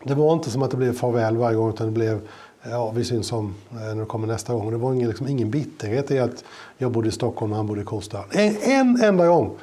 [0.04, 2.22] det var inte som att det blev farväl varje gång utan det blev
[2.64, 4.72] ja, vi syns om när du kommer nästa gång.
[4.72, 6.44] Det var ingen, liksom, ingen bitterhet i att
[6.78, 8.24] jag bodde i Stockholm och han bodde i Kosta.
[8.32, 9.58] En, en enda gång!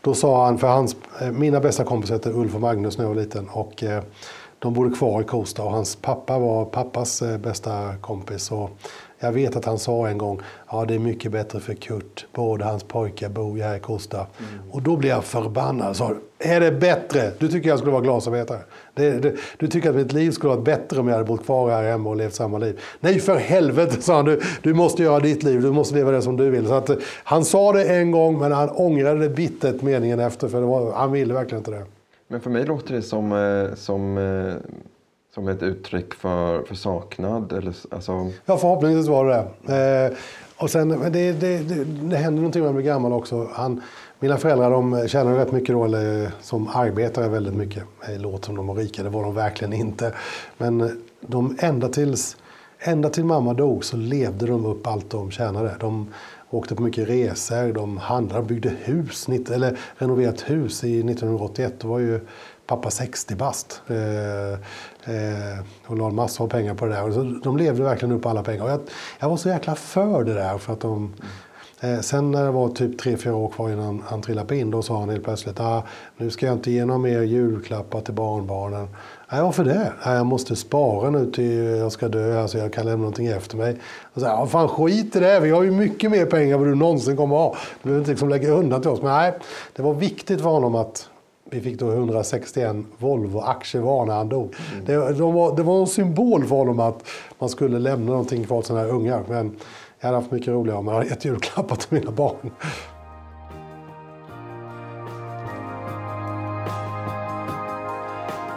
[0.00, 3.14] Då sa han, för hans, eh, mina bästa kompisar heter Ulf och Magnus när jag
[3.14, 3.48] var liten.
[3.48, 4.02] Och, eh,
[4.58, 8.50] de bodde kvar i Kosta och hans pappa var pappas eh, bästa kompis.
[8.50, 8.70] Och
[9.20, 10.40] jag vet att han sa en gång,
[10.70, 14.16] ja det är mycket bättre för Kurt, båda hans pojkar bor ju här i Kosta.
[14.16, 14.70] Mm.
[14.70, 15.96] Och då blev jag förbannad.
[15.96, 17.30] Sa, är det bättre?
[17.38, 18.58] Du tycker jag skulle vara glasarbetare?
[18.94, 21.70] Det, det, du tycker att mitt liv skulle varit bättre om jag hade bott kvar
[21.70, 22.80] här hemma och levt samma liv?
[23.00, 24.24] Nej för helvete, sa han.
[24.24, 26.66] Du, du måste göra ditt liv, du måste leva det som du vill.
[26.66, 26.90] Så att,
[27.24, 30.48] han sa det en gång, men han ångrade det bittert meningen efter.
[30.48, 31.84] För var, han ville verkligen inte det.
[32.28, 34.54] Men för mig låter det som, eh, som eh,
[35.34, 37.52] som ett uttryck för, för saknad?
[37.52, 38.30] Eller, alltså...
[38.46, 40.06] Ja, förhoppningsvis var det det.
[40.06, 40.12] Eh,
[40.56, 43.48] och sen, det, det, det, det händer någonting när man blir gammal också.
[43.52, 43.82] Han,
[44.18, 47.84] mina föräldrar de tjänade rätt mycket då, eller som arbetare väldigt mycket.
[48.06, 50.12] Det låter som de var rika, det var de verkligen inte.
[50.58, 52.36] Men de, ända, tills,
[52.78, 55.74] ända till mamma dog så levde de upp allt de tjänade.
[55.80, 56.08] De
[56.50, 61.74] åkte på mycket resor, de handlade, byggde hus, eller renoverat hus i 1981.
[61.80, 62.20] Det var ju
[62.70, 63.82] pappa 60 bast.
[63.88, 64.52] Eh,
[65.14, 67.08] eh, och la massor av pengar på det där.
[67.08, 68.64] Och så, de levde verkligen upp alla pengar.
[68.64, 68.80] Och jag,
[69.18, 70.58] jag var så jäkla för det där.
[70.58, 71.14] För att de,
[71.80, 74.98] eh, sen när det var typ 3-4 år kvar innan han trillade in, då sa
[74.98, 75.82] han helt plötsligt ah,
[76.16, 78.88] nu ska jag inte ge några mer julklappar till barnbarnen.
[79.32, 79.92] Nej, varför det?
[80.06, 83.56] Nej, jag måste spara nu till jag ska dö, så jag kan lämna någonting efter
[83.56, 83.76] mig.
[84.14, 86.68] Och så här, fan skit i det, vi har ju mycket mer pengar än vad
[86.68, 87.56] du någonsin kommer att ha.
[87.82, 89.02] Du behöver inte liksom lägga undan till oss.
[89.02, 89.38] Men nej,
[89.76, 91.09] det var viktigt för honom att
[91.50, 94.54] vi fick då 161 Volvo-aktier var när han dog.
[94.72, 94.84] Mm.
[94.84, 97.04] Det, de var, det var en symbol för honom att
[97.38, 99.22] man skulle lämna någonting kvar till sina ungar.
[99.28, 99.56] Men
[100.00, 102.50] jag hade haft mycket roligare om jag hade gett julklappar till mina barn.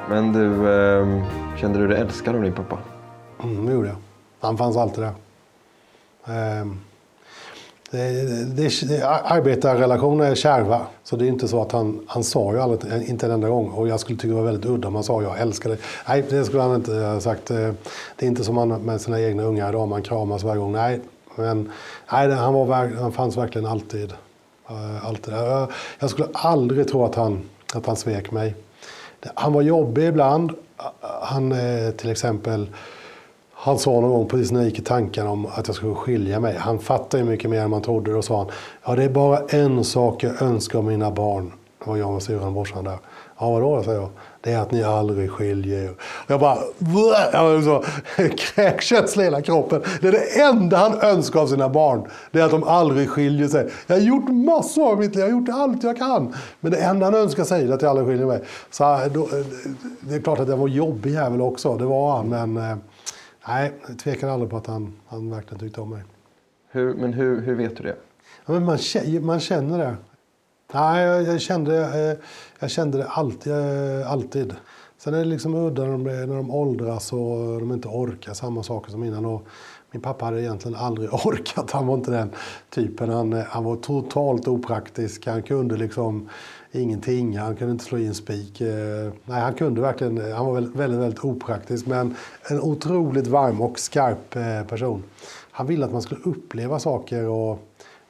[0.10, 1.24] Men du, eh,
[1.58, 2.78] kände du dig älskad av din pappa?
[3.44, 3.98] Mm, det gjorde jag.
[4.40, 5.14] Han fanns alltid där.
[7.94, 10.82] Det, det, det, arbetarrelationer är kärva.
[11.04, 13.70] Så det är inte så att han, han sa ju aldrig, inte en enda gång.
[13.70, 15.80] Och jag skulle tycka det var väldigt udda om han sa jag älskar dig.
[16.08, 17.52] Nej, det skulle han inte ha sagt.
[17.52, 17.72] Eh,
[18.16, 20.72] det är inte som han med sina egna ungar idag, man kramas varje gång.
[20.72, 21.00] Nej,
[21.36, 21.72] men
[22.12, 24.14] nej, han, var, han fanns verkligen alltid.
[24.70, 25.34] Eh, alltid.
[26.00, 27.42] Jag skulle aldrig tro att han,
[27.74, 28.56] att han svek mig.
[29.34, 30.52] Han var jobbig ibland.
[30.52, 30.86] Eh,
[31.22, 31.54] han
[31.98, 32.68] till exempel
[33.64, 36.40] han sa någon gång precis när jag gick i tanken om att jag skulle skilja
[36.40, 36.56] mig.
[36.58, 38.14] Han fattade ju mycket mer än man trodde.
[38.14, 38.48] Då sa han,
[38.86, 41.52] ja det är bara en sak jag önskar av mina barn.
[41.80, 42.98] Det var jag och syrran och brorsan där.
[43.40, 44.10] Ja vadå, säger jag.
[44.42, 45.90] Det är att ni aldrig skiljer er.
[45.90, 46.58] Och jag bara,
[47.34, 47.84] jag så
[48.38, 49.82] kräkkänsla i hela kroppen.
[50.02, 52.08] Det är det enda han önskar av sina barn.
[52.32, 53.70] Det är att de aldrig skiljer sig.
[53.88, 56.36] Jag har gjort massor av mitt liv, jag har gjort allt jag kan.
[56.60, 58.42] Men det enda han önskar sig är att jag aldrig skiljer mig.
[58.72, 59.46] Så eh, då, eh,
[60.00, 62.30] det är klart att jag var jobbig jävel också, det var han.
[62.30, 62.78] Men eh,
[63.48, 66.04] Nej, jag tvekar aldrig på att han, han verkligen tyckte om mig.
[66.72, 67.96] Hur, men hur, hur vet du det?
[68.46, 68.78] Ja, men man,
[69.22, 69.96] man känner det.
[70.74, 72.18] Nej, jag, jag, kände, jag,
[72.60, 73.54] jag kände det alltid,
[74.06, 74.56] alltid.
[74.98, 78.64] Sen är det liksom udda när de, när de åldras och de inte orkar samma
[78.64, 79.26] saker som innan.
[79.26, 79.48] Och
[79.92, 81.72] min pappa hade egentligen aldrig orkat.
[81.72, 82.32] Han var inte den
[82.70, 83.10] typen.
[83.10, 85.28] Han, han var totalt opraktisk.
[85.28, 86.30] Han kunde liksom
[86.80, 87.38] ingenting.
[87.38, 88.62] Han kunde inte slå i en spik.
[88.62, 90.32] Eh, nej, han kunde verkligen.
[90.34, 91.86] Han var väldigt, väldigt, opraktisk.
[91.86, 92.16] Men
[92.50, 95.04] en otroligt varm och skarp eh, person.
[95.52, 97.28] Han ville att man skulle uppleva saker.
[97.28, 97.60] och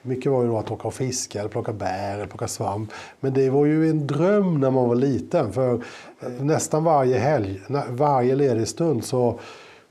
[0.01, 2.91] mycket var ju då att åka och fiska, eller plocka bär eller plocka svamp.
[3.19, 5.53] Men det var ju en dröm när man var liten.
[5.53, 5.73] För
[6.19, 9.39] eh, nästan varje helg, varje ledig stund så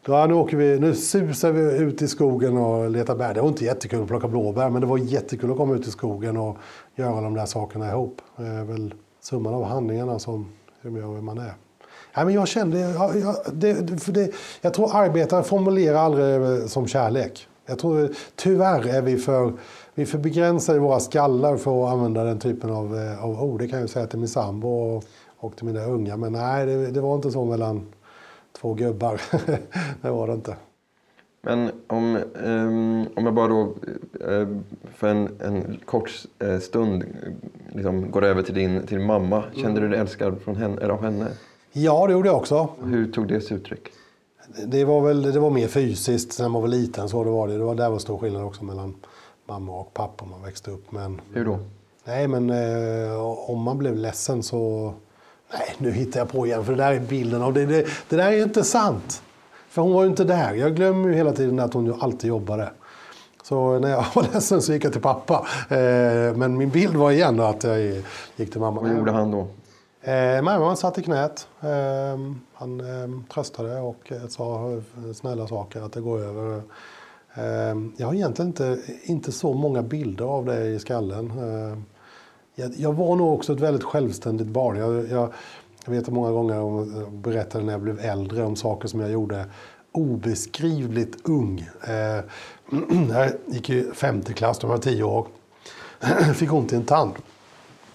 [0.07, 3.35] Ja, nu, åker vi, nu susar vi ut i skogen och letar bär.
[3.35, 5.91] Det var inte jättekul att plocka blåbär, men det var jättekul att komma ut i
[5.91, 6.57] skogen och
[6.95, 8.23] göra de där sakerna ihop.
[8.37, 11.55] Det är väl summan av handlingarna som gör vem man är.
[12.15, 14.31] Ja, men jag kände, jag, jag, det, för det,
[14.61, 17.49] jag tror arbetare formulerar aldrig som kärlek.
[17.67, 19.53] Jag tror tyvärr är vi för,
[19.95, 23.43] vi är för begränsade i våra skallar för att använda den typen av, eh, av
[23.43, 23.61] ord.
[23.61, 25.05] Det kan jag säga till min sambo och,
[25.39, 26.17] och till mina unga.
[26.17, 27.87] Men nej, det, det var inte så mellan
[28.53, 29.21] två gubbar.
[30.03, 30.57] det var det inte.
[31.45, 33.75] Men om, um, om jag bara då
[34.29, 34.59] uh,
[34.95, 37.05] för en, en kort uh, stund
[37.69, 39.45] liksom går över till din till mamma.
[39.55, 41.27] Kände du dig älskad från henne, eller av henne?
[41.73, 42.69] Ja, det gjorde jag också.
[42.85, 43.89] Hur tog det sig uttryck?
[44.67, 47.09] Det var, väl, det var mer fysiskt när man var liten.
[47.09, 47.59] Så det var det.
[47.59, 48.95] det var, där var stor skillnad också mellan
[49.47, 50.93] mamma och pappa man växte upp.
[50.93, 51.59] Men, Hur då?
[52.05, 54.95] Nej, men uh, om man blev ledsen så
[55.53, 57.67] Nej, nu hittar jag på igen, för det där är bilden av det.
[57.67, 59.23] Det, det där är inte sant.
[59.69, 60.55] För hon var ju inte där.
[60.55, 62.71] Jag glömmer ju hela tiden att hon ju alltid jobbade.
[63.43, 65.47] Så när jag var ledsen så gick jag till pappa.
[65.69, 67.81] Eh, men min bild var igen att jag
[68.37, 68.81] gick till mamma.
[68.81, 69.47] Vad gjorde han då?
[70.11, 71.49] Eh, mamma satt i knät.
[71.61, 72.21] Eh,
[72.55, 74.81] han eh, tröstade och sa
[75.15, 76.63] snälla saker, att det går över.
[77.35, 81.33] Eh, jag har egentligen inte, inte så många bilder av det i skallen.
[82.55, 84.77] Jag, jag, var nog också ett väldigt självständigt barn.
[84.77, 85.33] Jag, jag,
[85.85, 89.47] jag vet många gånger om, berättade när jag blev äldre om saker som jag gjorde
[89.93, 91.69] obeskrivligt ung.
[91.83, 92.25] Eh,
[93.11, 95.27] jag gick i femte klass, då var jag tio år.
[96.35, 97.13] Fick ont i en tand.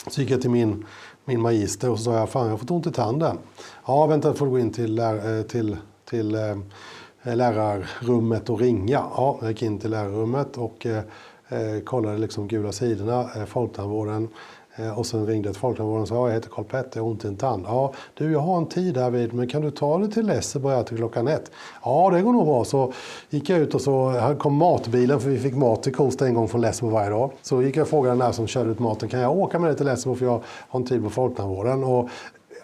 [0.08, 0.86] Så gick jag till min,
[1.26, 3.38] min magister och så sa jag, fan jag har fått ont i tanden.
[3.86, 5.78] Ja, vänta, får du gå in till, lär, eh, till,
[6.10, 9.06] till eh, lärarrummet och ringa.
[9.16, 11.04] Ja, jag gick in till lärarrummet och eh,
[11.50, 14.28] eh, kollade liksom gula sidorna, eh, Folktandvården.
[14.76, 17.26] Eh, och sen ringde ett folktandvården och sa jag heter Karl Petter, jag har ont
[17.26, 17.66] i en tand.
[17.68, 20.84] Ja, du jag har en tid här vid, men kan du ta det till Lessebo
[20.84, 21.52] till klockan ett?
[21.84, 22.64] Ja, det går nog bra.
[22.64, 22.94] Så
[23.30, 26.48] gick jag ut och så kom matbilen, för vi fick mat till Kosta en gång
[26.48, 27.32] från Lessebo varje dag.
[27.42, 29.70] Så gick jag och frågade den där som körde ut maten, kan jag åka med
[29.70, 31.84] dig till Lessebo för jag har en tid på Folktandvården?
[31.84, 32.10] Och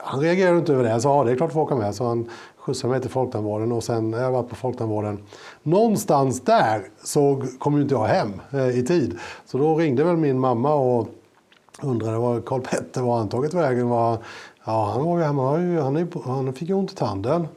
[0.03, 0.89] han reagerade inte över det.
[0.89, 1.95] Han sa ja, det är klart du får åka med.
[1.95, 5.23] Så han skjutsade mig till Folktandvården och sen när jag varit på Folktandvården.
[5.63, 9.19] Någonstans där så kom ju inte jag hem eh, i tid.
[9.45, 11.07] Så då ringde väl min mamma och
[11.81, 13.89] undrade var Karl Petter var han tagit vägen.
[13.89, 14.17] Var,
[14.65, 17.47] ja, han var ju hemma, han, han fick ju ont i tanden.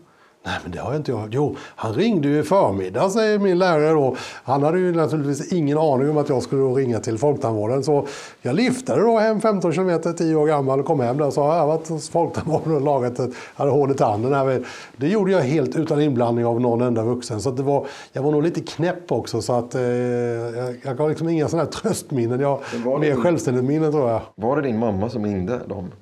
[0.46, 1.28] Nej, men det har jag inte jag.
[1.30, 4.16] Jo, han ringde ju i förmiddag, säger min lärare då.
[4.44, 7.84] Han hade ju naturligtvis ingen aning om att jag skulle ringa till Folktandvården.
[7.84, 8.06] Så
[8.42, 11.48] jag liftade då hem 15 kilometer, 10 år gammal, och kom hem där och sa
[11.50, 14.64] att jag har varit hos Folktandvården och lagat ett, hade hål i tanden.
[14.96, 17.40] Det gjorde jag helt utan inblandning av någon enda vuxen.
[17.40, 19.42] Så det var, jag var nog lite knäpp också.
[19.42, 22.40] Så att, eh, jag, har liksom inga sådana här tröstminnen.
[22.40, 24.20] Jag har mer självständigt minne tror jag.
[24.34, 25.92] Var det din mamma som ringde dem?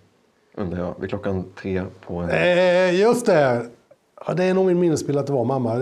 [0.57, 2.30] Undrar jag, vid klockan tre på en...
[2.30, 3.66] Eh, just det!
[4.27, 5.75] Ja, det är nog min minnesbild att det var mamma.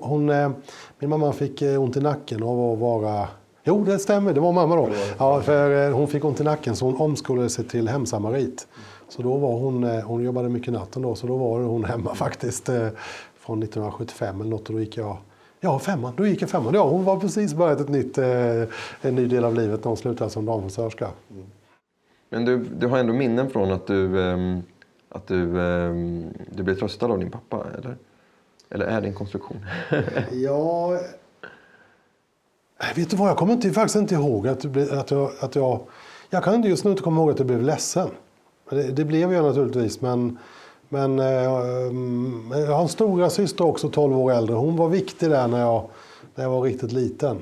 [0.00, 0.50] Hon, eh,
[0.98, 3.28] min mamma fick eh, ont i nacken av att vara...
[3.64, 4.34] Jo, det stämmer.
[4.34, 4.88] Det var mamma då.
[5.18, 8.66] Ja, för eh, hon fick ont i nacken så hon omskolade sig till hemsamarit.
[9.08, 12.66] Så då var hon, hon jobbade mycket natten då, så då var hon hemma faktiskt.
[13.38, 15.16] Från 1975 eller något och då gick jag,
[15.60, 16.12] Ja, femman.
[16.16, 16.74] Då gick jag femman.
[16.74, 18.68] Ja, hon var precis börjat ett nytt, en
[19.14, 21.08] ny del av livet när hon slutade som damfrisörska.
[21.30, 21.44] Mm.
[22.30, 24.62] Men du, du har ändå minnen från att du, um,
[25.08, 25.94] att du, eh,
[26.50, 27.96] du blev tröstad av din pappa, eller?
[28.70, 29.66] Eller är det en konstruktion?
[30.32, 31.00] ja...
[32.96, 35.80] Vet du vad, jag kommer inte, faktiskt inte ihåg att, att, jag, att jag...
[36.30, 38.08] Jag kan just nu inte komma ihåg att jag blev ledsen.
[38.70, 40.38] Det, det blev jag naturligtvis, men...
[40.88, 44.54] Men eh, jag har en stora syster också, 12 år äldre.
[44.54, 45.88] Hon var viktig där när jag,
[46.34, 47.38] när jag var riktigt liten.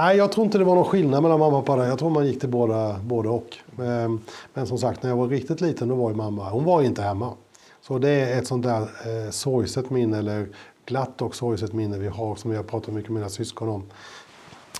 [0.00, 1.86] Nej, jag tror inte det var någon skillnad mellan mamma och pappa.
[1.86, 3.56] Jag tror man gick till båda, både och.
[3.76, 4.20] Men,
[4.54, 7.02] men som sagt, när jag var riktigt liten då var ju mamma, hon var inte
[7.02, 7.32] hemma.
[7.82, 10.48] Så det är ett sånt där eh, sorgset minne, eller
[10.86, 13.82] glatt och sorgset minne vi har, som jag pratat mycket med mina syskon om.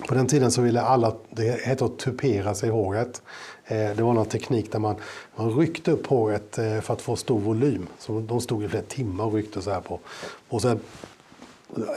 [0.07, 3.21] På den tiden så ville alla, det hette att tupera sig håret.
[3.65, 4.95] Eh, det var någon teknik där man,
[5.35, 7.87] man ryckte upp håret eh, för att få stor volym.
[7.97, 9.99] Så de stod i flera timmar och ryckte så här på.
[10.49, 10.79] Och sen,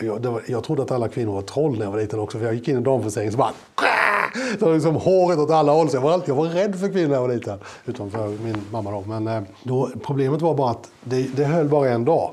[0.00, 2.44] jag, var, jag trodde att alla kvinnor var troll när jag var liten också, för
[2.44, 3.52] jag gick in i damfriseringen så bara
[4.58, 5.88] det var liksom håret åt alla håll.
[5.88, 7.58] Så jag, var alltid, jag var rädd för kvinnor när jag var liten.
[7.84, 9.04] Utom för min mamma då.
[9.06, 12.30] Men eh, då, problemet var bara att det, det höll bara en dag.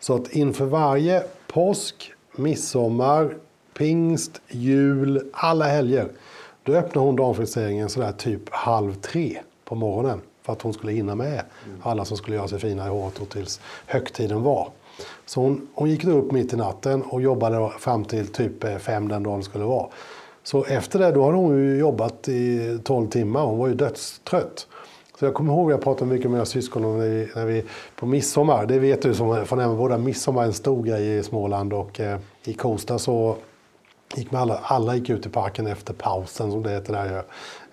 [0.00, 3.36] Så att inför varje påsk, midsommar,
[3.78, 6.08] pingst, jul, alla helger.
[6.62, 10.20] Då öppnade hon damfriseringen sådär typ halv tre på morgonen.
[10.42, 11.42] För att hon skulle hinna med
[11.82, 14.68] alla som skulle göra sig fina i håret och tills högtiden var.
[15.26, 19.08] Så hon, hon gick upp mitt i natten och jobbade fram till typ eh, fem
[19.08, 19.86] den dagen skulle vara.
[20.42, 23.42] Så efter det då hade hon ju jobbat i 12 timmar.
[23.42, 24.66] Hon var ju dödstrött.
[25.18, 27.46] Så jag kommer ihåg att jag pratade mycket med mina syskon om när vi, när
[27.46, 27.64] vi
[27.96, 28.66] på midsommar.
[28.66, 29.98] Det vet du som från Emmaboda, båda.
[29.98, 33.36] Midsommar är en stor grej i Småland och eh, i Kosta så
[34.16, 37.22] gick med alla, alla gick ut i parken efter pausen som det heter där.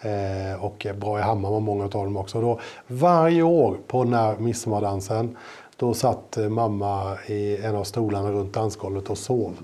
[0.01, 2.41] Eh, och Bra i Hammar var många av dem också.
[2.41, 5.37] Då, varje år på den här midsommardansen
[5.79, 9.57] då satt eh, mamma i en av stolarna runt dansgolvet och sov.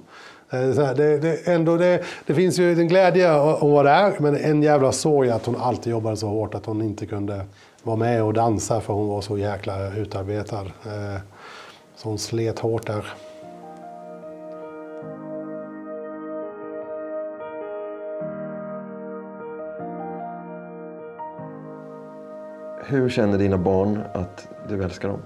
[0.49, 4.63] Eh, det, det, ändå, det, det, finns ju en glädje att vara där, men en
[4.63, 7.45] jävla sorg att hon alltid jobbade så hårt att hon inte kunde
[7.84, 10.61] vara med och dansa för hon var så jäkla utarbetad.
[10.61, 11.22] Eh,
[11.95, 13.13] så hon slet hårt där.
[22.88, 25.22] Hur känner dina barn att du älskar dem?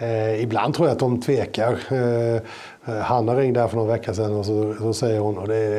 [0.00, 1.78] Eh, ibland tror jag att de tvekar.
[1.90, 5.48] Eh, eh Hanna ringde här för någon vecka sedan och så, så säger hon och
[5.48, 5.78] det är,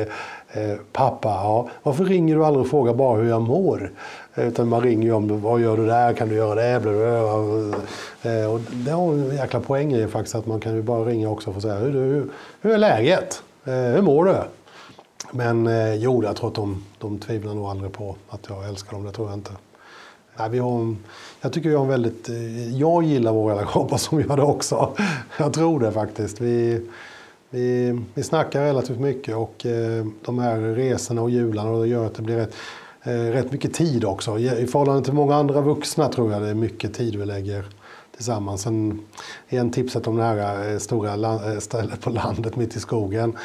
[0.52, 3.92] eh, Pappa, ja, varför ringer du aldrig och frågar bara hur jag mår?
[4.34, 6.80] Eh, utan man ringer ju om vad gör du där, kan du göra det?
[6.80, 7.76] Blablabla.
[8.22, 11.30] Eh, och det har en jäkla poäng i faktiskt att man kan ju bara ringa
[11.30, 12.28] också och säga hur, hur,
[12.60, 13.42] hur är läget?
[13.64, 14.36] hur mår du?
[15.30, 15.68] Men
[16.00, 19.12] jo, jag tror att de, de tvivlar nog aldrig på att jag älskar dem, det
[19.12, 19.52] tror jag inte.
[20.36, 20.94] Nej, vi har,
[21.40, 22.28] jag tycker vi har en väldigt...
[22.28, 24.96] Eh, jag gillar vår relation, hoppas som gör det också.
[25.38, 26.40] Jag tror det faktiskt.
[26.40, 26.80] Vi,
[27.50, 32.22] vi, vi snackar relativt mycket och eh, de här resorna och jularna gör att det
[32.22, 32.54] blir rätt,
[33.02, 34.38] eh, rätt mycket tid också.
[34.38, 37.64] I förhållande till många andra vuxna tror jag det är mycket tid vi lägger
[38.16, 38.62] tillsammans.
[38.62, 39.00] Sen
[39.48, 43.36] igen tipset om det här stora stället på landet mitt i skogen.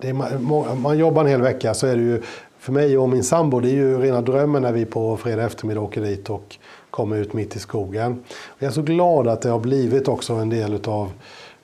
[0.00, 2.22] Är, man jobbar en hel vecka så är det ju
[2.58, 5.80] för mig och min sambo, det är ju rena drömmen när vi på fredag eftermiddag
[5.80, 6.56] åker dit och
[6.90, 8.22] kommer ut mitt i skogen.
[8.58, 11.12] Jag är så glad att det har blivit också en del utav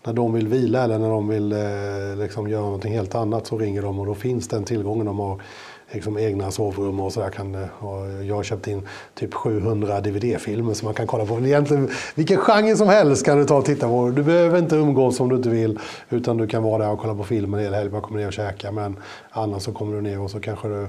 [0.06, 3.58] när de vill vila eller när de vill eh, liksom göra någonting helt annat så
[3.58, 5.06] ringer de och då finns den tillgången.
[5.06, 5.40] De har
[5.94, 7.32] liksom egna sovrum och sådär.
[7.38, 11.38] Eh, jag har köpt in typ 700 DVD-filmer som man kan kolla på.
[11.38, 14.10] Egentligen, vilken genre som helst kan du ta och titta på.
[14.10, 15.78] Du behöver inte umgås om du inte vill.
[16.10, 17.92] Utan du kan vara där och kolla på filmen hela helgen.
[17.92, 18.72] Bara kommer ner och käka.
[18.72, 18.96] Men
[19.30, 20.88] annars så kommer du ner och så kanske du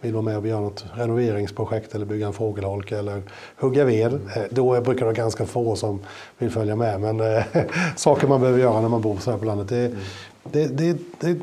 [0.00, 3.22] vill vara med och göra något renoveringsprojekt eller bygga en fågelholk eller
[3.56, 4.14] hugga ved.
[4.14, 6.00] Eh, då brukar det vara ganska få som
[6.38, 7.00] vill följa med.
[7.00, 7.44] Men eh,
[7.96, 9.68] saker man behöver göra när man bor så här på landet.
[9.68, 9.96] Det, mm.
[10.42, 11.38] det, det, det,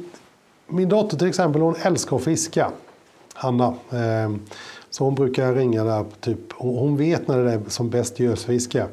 [0.68, 2.72] min dotter till exempel, hon älskar att fiska.
[3.34, 3.74] Hanna.
[3.92, 4.40] Ehm,
[4.90, 8.86] så hon brukar ringa där, typ, hon vet när det är som bäst gösfiske.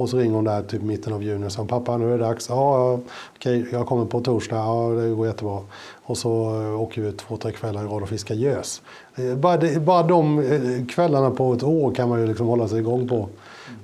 [0.00, 2.24] Och så ringer hon där typ mitten av juni och säger pappa nu är det
[2.24, 2.48] dags.
[2.48, 3.00] Ja,
[3.36, 4.56] okej, jag kommer på torsdag.
[4.56, 5.60] Ja, det går jättebra.
[6.02, 8.82] Och så eh, åker vi två, tre kvällar i rad och fiskar gös.
[9.16, 12.68] Eh, bara, det, bara de eh, kvällarna på ett år kan man ju liksom hålla
[12.68, 13.28] sig igång på.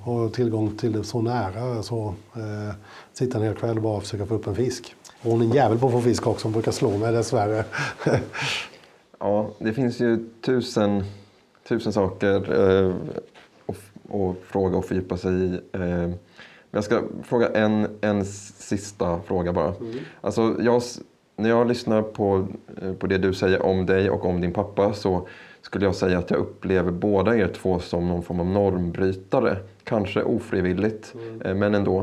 [0.04, 1.82] Och tillgång till det så nära.
[1.82, 2.74] Så, eh,
[3.12, 4.94] sitta en hel kväll och bara försöka få upp en fisk.
[5.22, 6.46] Och hon är en jävel på att få fisk också.
[6.46, 7.64] Hon brukar slå mig dessvärre.
[9.26, 11.04] Ja, det finns ju tusen,
[11.68, 12.94] tusen saker eh,
[14.06, 15.60] att fråga och fördjupa sig i.
[15.72, 16.10] Eh,
[16.70, 19.74] jag ska fråga en, en sista fråga bara.
[19.74, 19.94] Mm.
[20.20, 20.82] Alltså, jag,
[21.36, 22.46] när jag lyssnar på,
[22.82, 25.28] eh, på det du säger om dig och om din pappa så
[25.62, 29.56] skulle jag säga att jag upplever båda er två som någon form av normbrytare.
[29.84, 31.42] Kanske ofrivilligt, mm.
[31.42, 31.98] Eh, men ändå.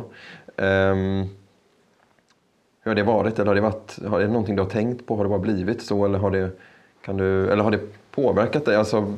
[0.57, 1.30] Um,
[2.82, 3.39] hur har det varit?
[3.39, 5.15] Eller har det, varit, har det någonting du har tänkt på?
[5.15, 6.05] Har det bara blivit så?
[6.05, 6.51] Eller har det,
[7.06, 7.80] kan du, eller har det
[8.12, 8.76] påverkat dig?
[8.76, 9.14] Alltså,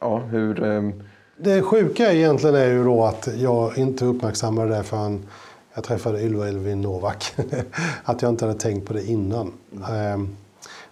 [0.00, 0.64] ja, hur...
[0.64, 0.90] Eh...
[1.36, 5.26] Det sjuka egentligen är ju då att jag inte uppmärksammade det förrän
[5.74, 7.34] jag träffade Ylva Elvin Novak.
[8.04, 9.52] att jag inte hade tänkt på det innan.
[9.88, 10.36] Mm.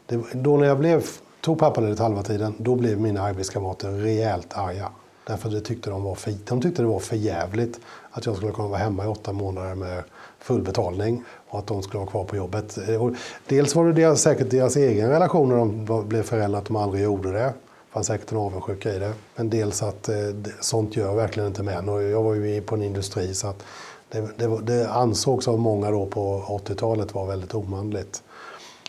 [0.07, 1.05] Det, då när jag blev,
[1.41, 4.89] tog pappaledigt halva tiden, då blev mina arbetskamrater rejält arga.
[5.27, 7.81] Därför det tyckte de, var för, de tyckte det var för jävligt
[8.11, 10.03] att jag skulle kunna vara hemma i åtta månader med
[10.43, 12.79] full betalning och att de skulle vara kvar på jobbet.
[13.01, 13.11] Och
[13.47, 17.05] dels var det deras, säkert deras egen relation när de blev föräldrar att de aldrig
[17.05, 17.39] gjorde det.
[17.39, 19.13] Det fanns säkert en avundsjuka i det.
[19.37, 20.17] Men dels att eh,
[20.61, 21.89] sånt gör verkligen inte män.
[21.89, 23.65] Och jag var ju på en industri så att
[24.09, 28.23] det, det, det ansågs av många då på 80-talet vara väldigt omanligt.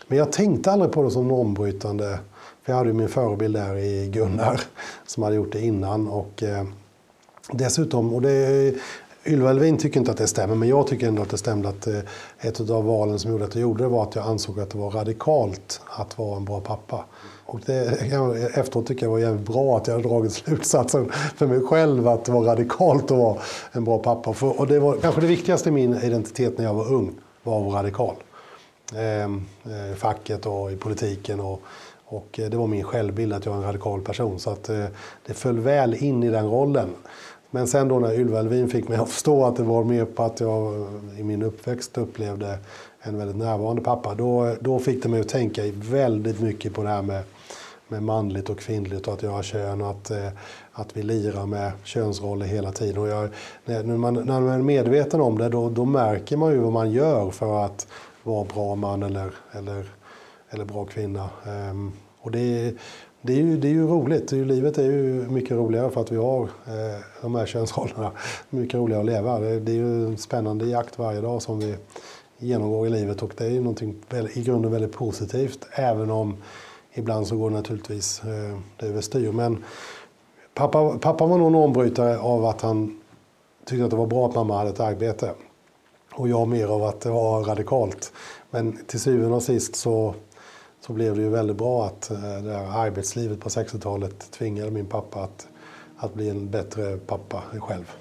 [0.08, 2.20] Men jag tänkte aldrig på det som normbrytande.
[2.64, 4.62] För jag hade ju min förebild där i Gunnar
[5.06, 6.08] som hade gjort det innan.
[6.08, 6.64] Och, eh,
[7.52, 8.74] dessutom, och det,
[9.26, 11.88] Ylva Elvin tycker inte att det stämmer, men jag tycker ändå att det stämde att
[11.88, 12.00] eh,
[12.40, 14.78] ett av valen som gjorde att jag gjorde det var att jag ansåg att det
[14.78, 17.06] var radikalt att vara en bra pappa.
[17.46, 18.02] Och det,
[18.54, 22.26] efteråt tycker jag var jävligt bra att jag hade dragit slutsatsen för mig själv att
[22.26, 23.38] det var radikalt att vara
[23.72, 24.34] en bra pappa.
[24.34, 27.12] För, och det var kanske det viktigaste i min identitet när jag var ung,
[27.44, 28.16] var att vara radikal.
[28.96, 31.40] Ehm, eh, I facket och i politiken.
[31.40, 31.62] Och,
[32.06, 34.40] och eh, det var min självbild att jag är en radikal person.
[34.40, 34.86] Så att eh,
[35.26, 36.90] det föll väl in i den rollen.
[37.54, 40.24] Men sen då när Ylva Elvin fick mig att förstå att det var mer på
[40.24, 42.58] att jag eh, i min uppväxt upplevde
[43.02, 44.16] en väldigt närvarande pappa.
[44.16, 47.24] Då, då fick det mig att tänka väldigt mycket på det här med,
[47.88, 50.30] med manligt och kvinnligt och att göra kön och att, eh,
[50.72, 52.98] att vi lirar med könsroller hela tiden.
[52.98, 53.30] Och jag,
[53.66, 56.92] när, man, när man är medveten om det då, då märker man ju vad man
[56.92, 57.88] gör för att
[58.24, 59.86] vara bra man eller, eller,
[60.50, 61.30] eller bra kvinna.
[61.48, 61.92] Ehm,
[62.22, 62.74] och det,
[63.26, 64.28] det är, ju, det är ju roligt.
[64.28, 67.46] Det är ju, livet är ju mycket roligare för att vi har eh, de här
[67.46, 68.12] könsrollerna.
[68.50, 69.40] Mycket roligare att leva.
[69.40, 71.76] Det, det är ju en spännande jakt varje dag som vi
[72.38, 73.96] genomgår i livet och det är ju någonting
[74.34, 75.66] i grunden väldigt positivt.
[75.72, 76.38] Även om
[76.94, 79.32] ibland så går det naturligtvis eh, det överstyr.
[79.32, 79.64] Men
[80.54, 83.02] pappa, pappa var nog en ombrytare av att han
[83.66, 85.32] tyckte att det var bra att mamma hade ett arbete.
[86.14, 88.12] Och jag mer av att det var radikalt.
[88.50, 90.16] Men till syvende och sist så
[90.88, 94.86] så blev det ju väldigt bra att eh, det här arbetslivet på 60-talet tvingade min
[94.86, 95.48] pappa att,
[95.98, 97.92] att bli en bättre pappa själv.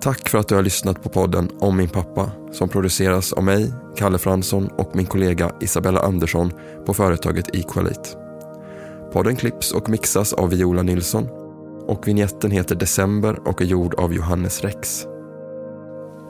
[0.00, 3.72] Tack för att du har lyssnat på podden Om min pappa som produceras av mig,
[3.96, 6.52] Kalle Fransson och min kollega Isabella Andersson
[6.86, 8.08] på företaget Equalite.
[9.12, 11.28] Podden klipps och mixas av Viola Nilsson
[11.86, 15.06] och vignetten heter December och är gjord av Johannes Rex.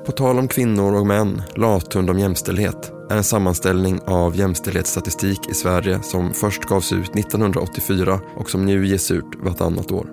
[0.07, 5.55] På tal om kvinnor och män, lathund om jämställdhet är en sammanställning av jämställdhetsstatistik i
[5.55, 10.07] Sverige som först gavs ut 1984 och som nu ges ut vartannat år.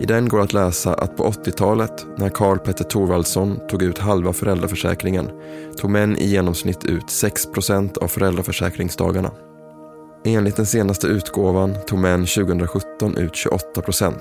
[0.00, 4.32] I den går att läsa att på 80-talet, när Karl Petter Thorvaldsson tog ut halva
[4.32, 5.30] föräldraförsäkringen,
[5.78, 9.30] tog män i genomsnitt ut 6% av föräldraförsäkringsdagarna.
[10.24, 14.12] Enligt den senaste utgåvan tog män 2017 ut 28%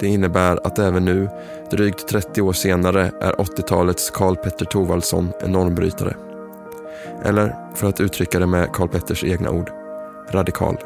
[0.00, 1.28] det innebär att även nu,
[1.70, 6.16] drygt 30 år senare, är 80-talets Karl Petter Thorvaldsson en normbrytare.
[7.24, 9.70] Eller, för att uttrycka det med Karl Petters egna ord,
[10.30, 10.76] radikal.